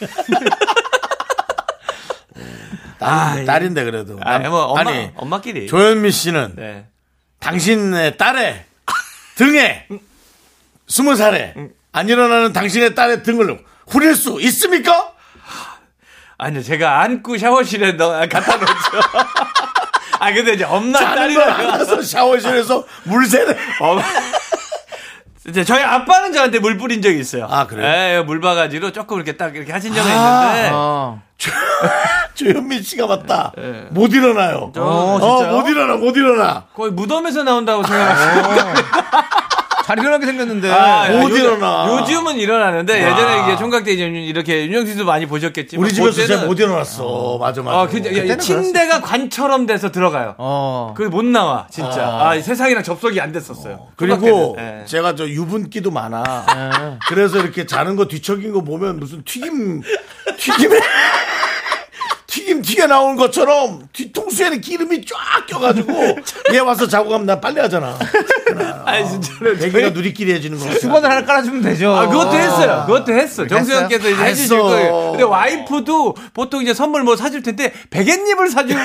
[2.98, 4.18] 딸인데, 딸인데 그래도.
[4.22, 5.66] 아, 뭐 엄마, 아니 엄마끼리.
[5.66, 6.86] 조현민 씨는 네.
[7.40, 8.64] 당신의 딸의
[9.34, 9.86] 등에
[10.86, 11.54] 스무 살에
[11.92, 13.62] 안 일어나는 당신의 딸의 등을
[13.92, 15.12] 후릴 수 있습니까?
[16.38, 18.72] 아니요, 제가 안고 샤워실에 넣, 갖다 놓죠.
[20.18, 21.40] 아, 근데 이제 엄마 자는.
[21.40, 24.02] 알아서 샤워실에서 물새를 엄마.
[25.48, 27.48] 이제 저희 아빠는 저한테 물 뿌린 적이 있어요.
[27.50, 28.18] 아, 그래요?
[28.18, 30.46] 예, 물 바가지로 조금 이렇게 딱 이렇게 하신 적은 아.
[30.50, 30.70] 있는데.
[30.72, 31.22] 어.
[32.34, 33.52] 조현민 씨가 맞다.
[33.90, 34.72] 못 일어나요.
[34.76, 35.56] 어, 어, 진짜요?
[35.60, 36.64] 못 일어나, 못 일어나.
[36.74, 38.74] 거의 무덤에서 나온다고 생각하시면
[39.84, 40.70] 잘 일어나게 생겼는데.
[40.70, 41.88] 아, 못 요- 일어나.
[42.00, 46.44] 요즘은 일어나는데 예전에 이게 총각 때 이제 이렇게 윤영 씨도 많이 보셨겠지만 우리 집에서 진짜
[46.44, 47.38] 못 일어났어.
[47.38, 47.78] 맞아, 맞아.
[47.80, 50.34] 아, 그, 야, 침대가 관처럼 돼서 들어가요.
[50.38, 50.94] 어.
[50.96, 52.02] 그게 못 나와, 진짜.
[52.20, 53.88] 아, 세상이랑 접속이 안 됐었어요.
[53.96, 54.80] 그리고 총각 때는.
[54.82, 54.86] 예.
[54.86, 56.98] 제가 저 유분기도 많아.
[57.08, 59.82] 그래서 이렇게 자는 거 뒤척인 거 보면 무슨 튀김,
[60.38, 60.80] 튀김에,
[62.52, 66.16] 튀김 튀겨 나오는 것처럼 뒤통수에는 기름이 쫙 껴가지고
[66.52, 67.98] 얘 와서 자고 가면 나 빨리 하잖아.
[68.84, 69.52] 아니, 진짜로.
[69.52, 70.70] 애기가 누리끼리 해주는 거.
[70.78, 71.94] 수건을 하나 깔아주면 되죠.
[71.94, 72.84] 아, 그것도 했어요.
[72.86, 73.46] 그것도 했어.
[73.46, 74.24] 정수영께서 이제 했어.
[74.24, 75.08] 해주실 거예요.
[75.12, 78.78] 근데 와이프도 보통 이제 선물 뭐 사줄 텐데, 베갯잎을 사주고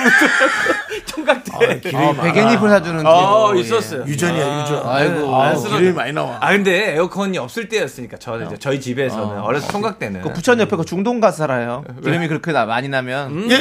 [1.06, 1.52] 총각 때.
[1.94, 3.06] 어, 베갯잎을 사주는.
[3.06, 3.60] 어, 게.
[3.60, 4.04] 있었어요.
[4.06, 4.82] 유전이야, 유전.
[4.88, 5.34] 아이고.
[5.36, 5.78] 아, 안쓰러워.
[5.78, 6.38] 기름이 많이 나와.
[6.40, 9.40] 아, 근데 에어컨이 없을 때였으니까, 저, 이제 저희 집에서는.
[9.40, 9.50] 어.
[9.52, 10.22] 려서 총각 때는.
[10.22, 11.84] 그 부천 옆에 그 중동 가서 살아요.
[12.02, 13.50] 기름이 그렇게 나- 많이 나면.
[13.50, 13.57] 얘, 예.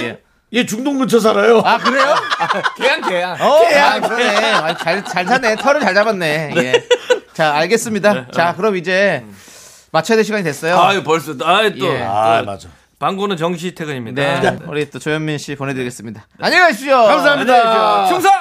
[0.54, 1.60] 얘 중동 근처 살아요.
[1.66, 2.16] 아, 그래요?
[2.78, 3.34] 개양, 개양.
[3.34, 4.52] 어, 아, 그러네.
[4.54, 5.56] 아, 잘, 잘 사네.
[5.58, 6.54] 털을 잘 잡았네.
[6.56, 6.88] 예.
[7.34, 8.28] 자, 알겠습니다.
[8.32, 9.26] 자, 그럼 이제
[9.92, 10.80] 맞춰야 될 시간이 됐어요.
[10.80, 11.36] 아유, 벌써.
[11.44, 11.86] 아유, 또.
[11.86, 12.02] 예.
[12.02, 12.70] 아, 또 맞아.
[13.00, 14.40] 방구는 정시 퇴근입니다.
[14.40, 14.58] 네.
[14.68, 16.26] 우리 또 조현민 씨 보내드리겠습니다.
[16.40, 16.96] 안녕히 가십시오.
[17.04, 18.08] 감사합니다.
[18.08, 18.32] 충성!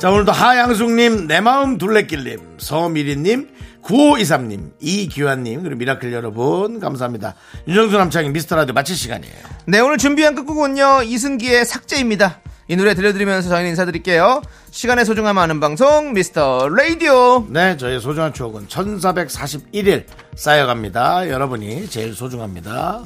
[0.00, 3.50] 자, 오늘도 하양숙님, 내 마음 둘레길님, 서미리님,
[3.82, 7.34] 9523님, 이기환님, 그리고 미라클 여러분, 감사합니다.
[7.68, 9.34] 윤정수 남창희 미스터 라디오 마칠 시간이에요.
[9.66, 12.40] 네, 오늘 준비한 끝곡은요, 이승기의 삭제입니다.
[12.68, 14.40] 이 노래 들려드리면서 저희는 인사드릴게요.
[14.70, 17.46] 시간의 소중함 아는 방송 미스터 라디오.
[17.50, 21.28] 네, 저의 소중한 추억은 1441일 쌓여갑니다.
[21.28, 23.02] 여러분이 제일 소중합니다.